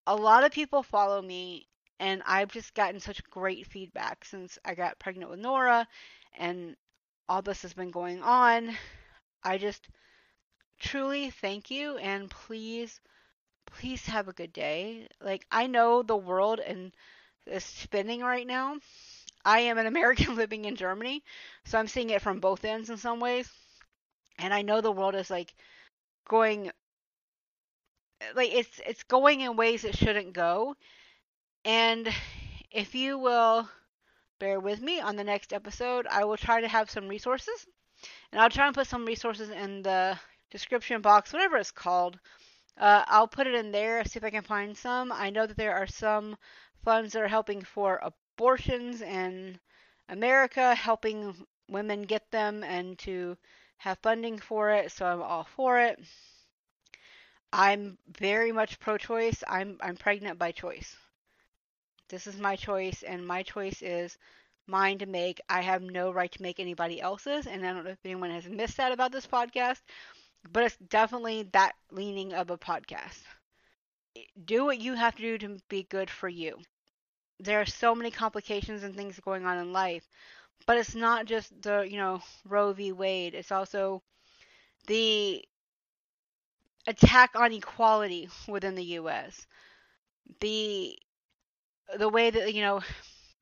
a 0.06 0.16
lot 0.16 0.44
of 0.44 0.52
people 0.52 0.82
follow 0.82 1.22
me 1.22 1.66
and 1.98 2.22
I've 2.26 2.52
just 2.52 2.74
gotten 2.74 3.00
such 3.00 3.24
great 3.24 3.66
feedback 3.66 4.24
since 4.24 4.58
I 4.64 4.74
got 4.74 4.98
pregnant 4.98 5.30
with 5.30 5.40
Nora 5.40 5.86
and 6.38 6.76
all 7.28 7.42
this 7.42 7.62
has 7.62 7.74
been 7.74 7.90
going 7.90 8.22
on. 8.22 8.76
I 9.42 9.58
just 9.58 9.88
truly 10.78 11.30
thank 11.30 11.70
you 11.70 11.96
and 11.96 12.30
please 12.30 13.00
please 13.66 14.06
have 14.06 14.28
a 14.28 14.32
good 14.32 14.52
day. 14.52 15.08
Like 15.20 15.46
I 15.50 15.66
know 15.66 16.02
the 16.02 16.16
world 16.16 16.60
and 16.60 16.92
is 17.46 17.64
spinning 17.64 18.20
right 18.20 18.46
now. 18.46 18.76
I 19.44 19.60
am 19.60 19.78
an 19.78 19.86
American 19.86 20.36
living 20.36 20.64
in 20.64 20.76
Germany, 20.76 21.22
so 21.64 21.78
I'm 21.78 21.88
seeing 21.88 22.10
it 22.10 22.22
from 22.22 22.40
both 22.40 22.64
ends 22.64 22.90
in 22.90 22.96
some 22.96 23.20
ways. 23.20 23.48
And 24.38 24.52
I 24.52 24.62
know 24.62 24.80
the 24.80 24.92
world 24.92 25.14
is 25.14 25.30
like 25.30 25.54
going 26.28 26.70
like 28.34 28.52
it's 28.52 28.80
it's 28.86 29.02
going 29.04 29.40
in 29.40 29.56
ways 29.56 29.84
it 29.84 29.96
shouldn't 29.96 30.32
go. 30.32 30.74
And 31.64 32.08
if 32.70 32.94
you 32.94 33.18
will 33.18 33.68
bear 34.38 34.60
with 34.60 34.80
me 34.80 35.00
on 35.00 35.16
the 35.16 35.24
next 35.24 35.52
episode, 35.52 36.06
I 36.10 36.24
will 36.24 36.36
try 36.36 36.60
to 36.60 36.68
have 36.68 36.90
some 36.90 37.08
resources. 37.08 37.66
And 38.30 38.40
I'll 38.40 38.50
try 38.50 38.66
and 38.66 38.74
put 38.74 38.86
some 38.86 39.06
resources 39.06 39.50
in 39.50 39.82
the 39.82 40.18
description 40.50 41.00
box, 41.00 41.32
whatever 41.32 41.56
it's 41.56 41.70
called. 41.70 42.18
Uh, 42.78 43.04
I'll 43.06 43.28
put 43.28 43.46
it 43.46 43.54
in 43.54 43.72
there, 43.72 44.04
see 44.04 44.18
if 44.18 44.24
I 44.24 44.30
can 44.30 44.42
find 44.42 44.76
some. 44.76 45.12
I 45.12 45.30
know 45.30 45.46
that 45.46 45.56
there 45.56 45.74
are 45.74 45.86
some 45.86 46.36
funds 46.84 47.12
that 47.12 47.22
are 47.22 47.28
helping 47.28 47.62
for 47.62 48.00
abortions 48.02 49.02
in 49.02 49.58
America, 50.08 50.74
helping 50.74 51.46
women 51.68 52.02
get 52.02 52.30
them 52.30 52.62
and 52.62 52.98
to 53.00 53.36
have 53.78 53.98
funding 53.98 54.38
for 54.38 54.70
it, 54.70 54.92
so 54.92 55.06
I'm 55.06 55.22
all 55.22 55.44
for 55.44 55.78
it. 55.80 55.98
I'm 57.52 57.98
very 58.18 58.52
much 58.52 58.78
pro-choice. 58.78 59.42
I'm 59.48 59.78
I'm 59.80 59.96
pregnant 59.96 60.38
by 60.38 60.52
choice. 60.52 60.96
This 62.08 62.26
is 62.26 62.36
my 62.38 62.56
choice, 62.56 63.02
and 63.02 63.26
my 63.26 63.42
choice 63.42 63.82
is 63.82 64.18
mine 64.66 64.98
to 64.98 65.06
make. 65.06 65.40
I 65.48 65.60
have 65.62 65.82
no 65.82 66.12
right 66.12 66.30
to 66.32 66.42
make 66.42 66.60
anybody 66.60 67.00
else's, 67.00 67.46
and 67.46 67.66
I 67.66 67.72
don't 67.72 67.84
know 67.84 67.90
if 67.90 68.04
anyone 68.04 68.30
has 68.30 68.46
missed 68.48 68.76
that 68.76 68.92
about 68.92 69.12
this 69.12 69.26
podcast, 69.26 69.80
but 70.52 70.64
it's 70.64 70.76
definitely 70.78 71.44
that 71.52 71.74
leaning 71.90 72.32
of 72.34 72.50
a 72.50 72.58
podcast. 72.58 73.22
Do 74.44 74.64
what 74.64 74.80
you 74.80 74.94
have 74.94 75.14
to 75.16 75.22
do 75.22 75.38
to 75.38 75.58
be 75.68 75.82
good 75.84 76.10
for 76.10 76.28
you. 76.28 76.58
There 77.40 77.60
are 77.60 77.66
so 77.66 77.94
many 77.94 78.10
complications 78.10 78.82
and 78.82 78.94
things 78.96 79.20
going 79.20 79.46
on 79.46 79.58
in 79.58 79.72
life, 79.72 80.08
but 80.66 80.78
it's 80.78 80.94
not 80.94 81.26
just 81.26 81.60
the, 81.62 81.82
you 81.82 81.98
know, 81.98 82.22
Roe 82.46 82.72
v. 82.72 82.92
Wade. 82.92 83.34
It's 83.34 83.52
also 83.52 84.02
the 84.86 85.44
attack 86.86 87.30
on 87.36 87.52
equality 87.52 88.28
within 88.48 88.74
the 88.74 88.84
U.S. 88.84 89.46
The 90.40 90.98
the 91.98 92.08
way 92.08 92.30
that 92.30 92.54
you 92.54 92.62
know 92.62 92.82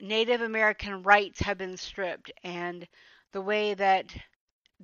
Native 0.01 0.41
American 0.43 1.03
rights 1.03 1.41
have 1.41 1.59
been 1.59 1.77
stripped, 1.77 2.33
and 2.43 2.87
the 3.33 3.41
way 3.43 3.75
that 3.75 4.15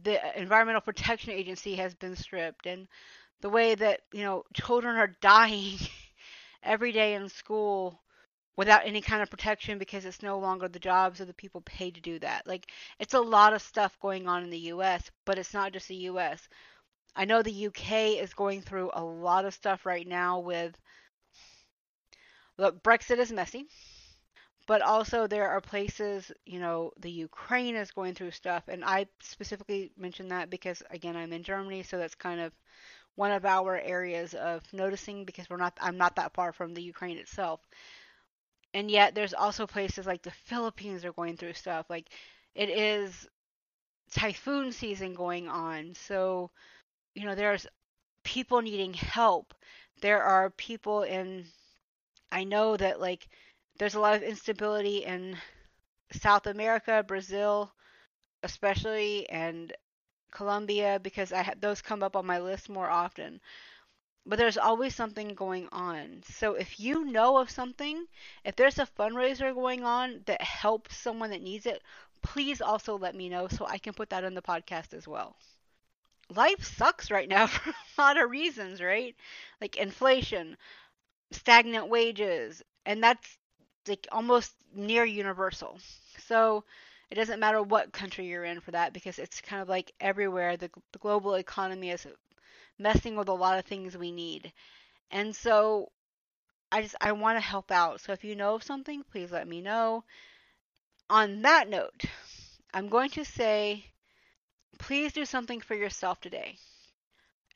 the 0.03 0.25
uh, 0.25 0.33
Environmental 0.37 0.81
Protection 0.81 1.33
Agency 1.33 1.75
has 1.77 1.95
been 1.95 2.17
stripped, 2.17 2.67
and 2.67 2.89
the 3.41 3.51
way 3.51 3.75
that 3.75 4.01
you 4.13 4.23
know 4.23 4.45
children 4.55 4.97
are 4.97 5.17
dying 5.21 5.79
every 6.63 6.93
day 6.93 7.15
in 7.15 7.29
school 7.29 8.01
without 8.57 8.87
any 8.87 9.01
kind 9.01 9.23
of 9.23 9.31
protection 9.31 9.79
because 9.79 10.05
it's 10.05 10.23
no 10.23 10.39
longer 10.39 10.69
the 10.69 10.79
jobs 10.79 11.21
of 11.21 11.27
the 11.27 11.35
people 11.35 11.63
paid 11.63 11.95
to 11.95 12.01
do 12.01 12.19
that. 12.19 12.47
Like 12.47 12.67
it's 12.99 13.15
a 13.15 13.21
lot 13.21 13.55
of 13.55 13.63
stuff 13.63 13.99
going 14.01 14.29
on 14.29 14.43
in 14.45 14.51
the 14.51 14.69
US, 14.75 15.11
but 15.25 15.39
it's 15.39 15.55
not 15.55 15.73
just 15.73 15.89
the 15.89 16.09
US. 16.11 16.47
I 17.17 17.25
know 17.25 17.43
the 17.43 17.67
UK 17.67 18.21
is 18.23 18.35
going 18.35 18.61
through 18.61 18.91
a 18.93 19.03
lot 19.03 19.45
of 19.45 19.55
stuff 19.55 19.87
right 19.87 20.07
now 20.07 20.41
with 20.41 20.79
look, 22.59 22.83
Brexit 22.83 23.19
is 23.19 23.33
messy, 23.33 23.67
but 24.67 24.83
also 24.83 25.27
there 25.27 25.49
are 25.51 25.61
places, 25.61 26.33
you 26.47 26.61
know, 26.61 26.93
the 27.01 27.11
Ukraine 27.11 27.77
is 27.77 27.91
going 27.93 28.15
through 28.15 28.31
stuff, 28.33 28.65
and 28.69 28.85
I 28.85 29.07
specifically 29.21 29.93
mentioned 29.97 30.31
that 30.31 30.51
because 30.51 30.83
again, 30.91 31.17
I'm 31.17 31.33
in 31.33 31.43
Germany, 31.43 31.83
so 31.83 31.99
that's 31.99 32.15
kind 32.15 32.41
of 32.41 32.53
one 33.17 33.33
of 33.33 33.45
our 33.47 33.79
areas 33.79 34.35
of 34.35 34.63
noticing 34.73 35.25
because 35.25 35.51
we're 35.51 35.57
not 35.59 35.79
I'm 35.81 35.99
not 35.99 36.17
that 36.17 36.35
far 36.35 36.53
from 36.53 36.75
the 36.75 36.83
Ukraine 36.83 37.19
itself. 37.19 37.61
And 38.75 38.91
yet 38.91 39.15
there's 39.15 39.35
also 39.35 39.67
places 39.67 40.07
like 40.07 40.23
the 40.23 40.31
Philippines 40.33 41.05
are 41.05 41.13
going 41.13 41.37
through 41.37 41.55
stuff. 41.55 41.87
Like 41.89 42.09
it 42.55 42.69
is 42.69 43.29
typhoon 44.13 44.73
season 44.73 45.15
going 45.15 45.49
on. 45.49 45.95
So, 45.95 46.51
you 47.15 47.27
know, 47.27 47.35
there's 47.37 47.67
people 48.25 48.63
needing 48.63 48.95
help. 48.95 49.55
There 50.03 50.23
are 50.23 50.51
people 50.51 51.03
in 51.05 51.47
I 52.33 52.45
know 52.45 52.77
that 52.77 53.01
like 53.01 53.29
there's 53.81 53.97
a 53.97 54.01
lot 54.01 54.15
of 54.17 54.23
instability 54.23 54.99
in 55.05 55.37
South 56.13 56.47
America, 56.47 57.05
Brazil, 57.07 57.73
especially, 58.45 59.29
and 59.31 59.73
Colombia 60.33 61.01
because 61.03 61.33
I 61.33 61.43
ha- 61.43 61.55
those 61.61 61.83
come 61.83 62.03
up 62.03 62.17
on 62.17 62.27
my 62.27 62.41
list 62.41 62.69
more 62.71 62.91
often. 62.91 63.41
But 64.27 64.39
there's 64.39 64.59
always 64.59 64.95
something 64.95 65.35
going 65.35 65.69
on. 65.73 66.23
So 66.25 66.55
if 66.55 66.81
you 66.81 67.05
know 67.05 67.39
of 67.39 67.51
something, 67.51 68.07
if 68.45 68.57
there's 68.57 68.79
a 68.79 68.87
fundraiser 68.87 69.55
going 69.55 69.85
on 69.85 70.23
that 70.27 70.43
helps 70.43 70.97
someone 70.97 71.31
that 71.31 71.43
needs 71.43 71.67
it, 71.67 71.83
please 72.23 72.63
also 72.63 72.99
let 72.99 73.15
me 73.15 73.29
know 73.29 73.49
so 73.49 73.67
I 73.67 73.79
can 73.79 73.95
put 73.95 74.11
that 74.11 74.25
in 74.25 74.35
the 74.35 74.43
podcast 74.43 74.95
as 74.95 75.09
well. 75.09 75.37
Life 76.31 76.65
sucks 76.65 77.11
right 77.11 77.29
now 77.29 77.47
for 77.49 77.71
a 77.71 77.75
lot 78.01 78.17
of 78.19 78.31
reasons, 78.31 78.81
right? 78.83 79.15
Like 79.61 79.77
inflation, 79.77 80.57
stagnant 81.33 81.89
wages, 81.89 82.63
and 82.87 83.03
that's 83.03 83.39
like 83.89 84.07
almost 84.13 84.53
near 84.75 85.05
universal. 85.05 85.79
So 86.27 86.65
it 87.11 87.17
doesn't 87.17 87.41
matter 87.41 87.63
what 87.63 87.93
country 87.93 88.27
you're 88.27 88.45
in 88.45 88.61
for 88.61 88.71
that 88.73 88.93
because 88.93 89.19
it's 89.19 89.41
kind 89.41 89.63
of 89.63 89.69
like 89.69 89.93
everywhere 90.01 90.57
the, 90.57 90.71
the 90.93 90.99
global 90.99 91.35
economy 91.35 91.91
is 91.91 92.07
messing 92.79 93.17
with 93.17 93.29
a 93.29 93.33
lot 93.33 93.59
of 93.59 93.65
things 93.65 93.97
we 93.97 94.13
need. 94.13 94.53
And 95.11 95.35
so 95.35 95.91
I 96.71 96.83
just 96.83 96.95
I 97.01 97.13
want 97.13 97.37
to 97.37 97.45
help 97.45 97.71
out. 97.71 98.01
So 98.01 98.13
if 98.13 98.25
you 98.25 98.37
know 98.37 98.55
of 98.55 98.63
something, 98.63 99.03
please 99.11 99.33
let 99.33 99.49
me 99.49 99.61
know. 99.61 100.05
On 101.09 101.43
that 101.43 101.69
note, 101.69 102.05
I'm 102.73 102.89
going 102.89 103.11
to 103.11 103.25
say 103.25 103.85
please 104.79 105.13
do 105.13 105.25
something 105.25 105.61
for 105.61 105.75
yourself 105.75 106.21
today. 106.21 106.57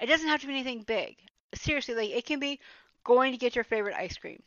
It 0.01 0.07
doesn't 0.07 0.29
have 0.29 0.41
to 0.43 0.47
be 0.47 0.53
anything 0.53 0.83
big. 0.83 1.17
Seriously, 1.55 1.95
like 1.95 2.11
it 2.11 2.27
can 2.27 2.41
be 2.41 2.61
going 3.05 3.33
to 3.33 3.39
get 3.39 3.55
your 3.55 3.65
favorite 3.65 3.97
ice 3.97 4.17
cream, 4.17 4.43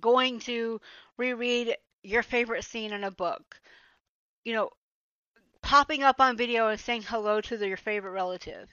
going 0.00 0.40
to 0.40 0.80
reread 1.16 1.76
your 2.02 2.22
favorite 2.22 2.64
scene 2.64 2.92
in 2.92 3.04
a 3.04 3.10
book, 3.10 3.60
you 4.44 4.54
know, 4.54 4.70
popping 5.62 6.02
up 6.02 6.20
on 6.20 6.36
video 6.36 6.68
and 6.68 6.80
saying 6.80 7.02
hello 7.02 7.40
to 7.40 7.56
the, 7.56 7.68
your 7.68 7.76
favorite 7.76 8.12
relative 8.12 8.68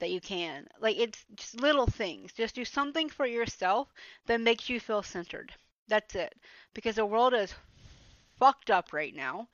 that 0.00 0.10
you 0.10 0.20
can. 0.20 0.66
Like 0.80 0.96
it's 0.98 1.24
just 1.34 1.60
little 1.60 1.86
things. 1.86 2.32
Just 2.32 2.54
do 2.54 2.64
something 2.64 3.08
for 3.08 3.26
yourself 3.26 3.88
that 4.26 4.40
makes 4.40 4.68
you 4.68 4.80
feel 4.80 5.02
centered. 5.02 5.52
That's 5.88 6.14
it. 6.14 6.34
Because 6.74 6.96
the 6.96 7.06
world 7.06 7.34
is 7.34 7.54
fucked 8.38 8.70
up 8.70 8.92
right 8.92 9.14
now 9.14 9.48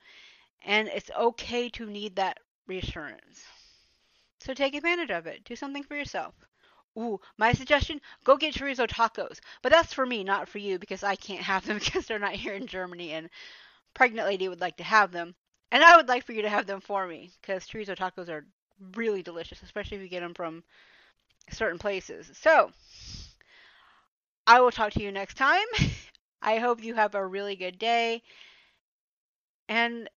and 0.65 0.87
it's 0.87 1.11
okay 1.17 1.69
to 1.69 1.85
need 1.85 2.15
that 2.15 2.39
reassurance. 2.67 3.45
So 4.39 4.53
take 4.53 4.75
advantage 4.75 5.11
of 5.11 5.27
it. 5.27 5.43
Do 5.43 5.55
something 5.55 5.83
for 5.83 5.95
yourself. 5.95 6.33
Ooh, 6.97 7.21
my 7.37 7.53
suggestion, 7.53 8.01
go 8.25 8.35
get 8.37 8.53
chorizo 8.55 8.87
tacos. 8.87 9.39
But 9.61 9.71
that's 9.71 9.93
for 9.93 10.05
me, 10.05 10.23
not 10.25 10.49
for 10.49 10.57
you, 10.57 10.79
because 10.79 11.03
I 11.03 11.15
can't 11.15 11.43
have 11.43 11.65
them 11.65 11.77
because 11.83 12.05
they're 12.07 12.19
not 12.19 12.33
here 12.35 12.53
in 12.55 12.67
Germany 12.67 13.11
and 13.13 13.29
pregnant 13.93 14.27
lady 14.27 14.49
would 14.49 14.61
like 14.61 14.77
to 14.77 14.83
have 14.85 15.11
them. 15.11 15.35
And 15.71 15.83
I 15.83 15.97
would 15.97 16.07
like 16.09 16.25
for 16.25 16.33
you 16.33 16.43
to 16.43 16.49
have 16.49 16.67
them 16.67 16.81
for 16.81 17.07
me, 17.07 17.31
because 17.41 17.67
chorizo 17.67 17.95
tacos 17.97 18.29
are 18.29 18.45
really 18.95 19.23
delicious, 19.23 19.63
especially 19.63 19.97
if 19.97 20.03
you 20.03 20.09
get 20.09 20.21
them 20.21 20.33
from 20.35 20.63
certain 21.51 21.79
places. 21.79 22.31
So, 22.41 22.71
I 24.47 24.59
will 24.61 24.71
talk 24.71 24.93
to 24.93 25.03
you 25.03 25.11
next 25.11 25.35
time. 25.35 25.67
I 26.41 26.57
hope 26.57 26.83
you 26.83 26.95
have 26.95 27.13
a 27.15 27.25
really 27.25 27.55
good 27.55 27.77
day. 27.77 28.23
And 29.69 30.09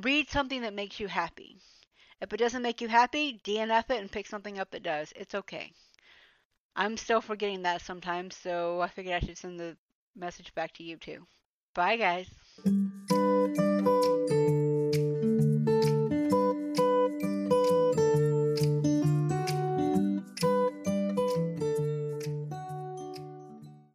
read 0.00 0.28
something 0.28 0.62
that 0.62 0.74
makes 0.74 0.98
you 0.98 1.06
happy. 1.06 1.60
If 2.20 2.32
it 2.32 2.36
doesn't 2.36 2.62
make 2.62 2.80
you 2.80 2.88
happy, 2.88 3.40
DNF 3.44 3.90
it 3.90 4.00
and 4.00 4.12
pick 4.12 4.26
something 4.26 4.58
up 4.58 4.70
that 4.70 4.82
does. 4.82 5.12
It's 5.16 5.34
okay. 5.34 5.72
I'm 6.76 6.96
still 6.96 7.20
forgetting 7.20 7.62
that 7.62 7.82
sometimes, 7.82 8.36
so 8.36 8.80
I 8.80 8.88
figured 8.88 9.14
I 9.14 9.26
should 9.26 9.38
send 9.38 9.58
the 9.58 9.76
message 10.14 10.54
back 10.54 10.74
to 10.74 10.82
you 10.82 10.96
too. 10.96 11.26
Bye, 11.74 11.96
guys. 11.96 12.28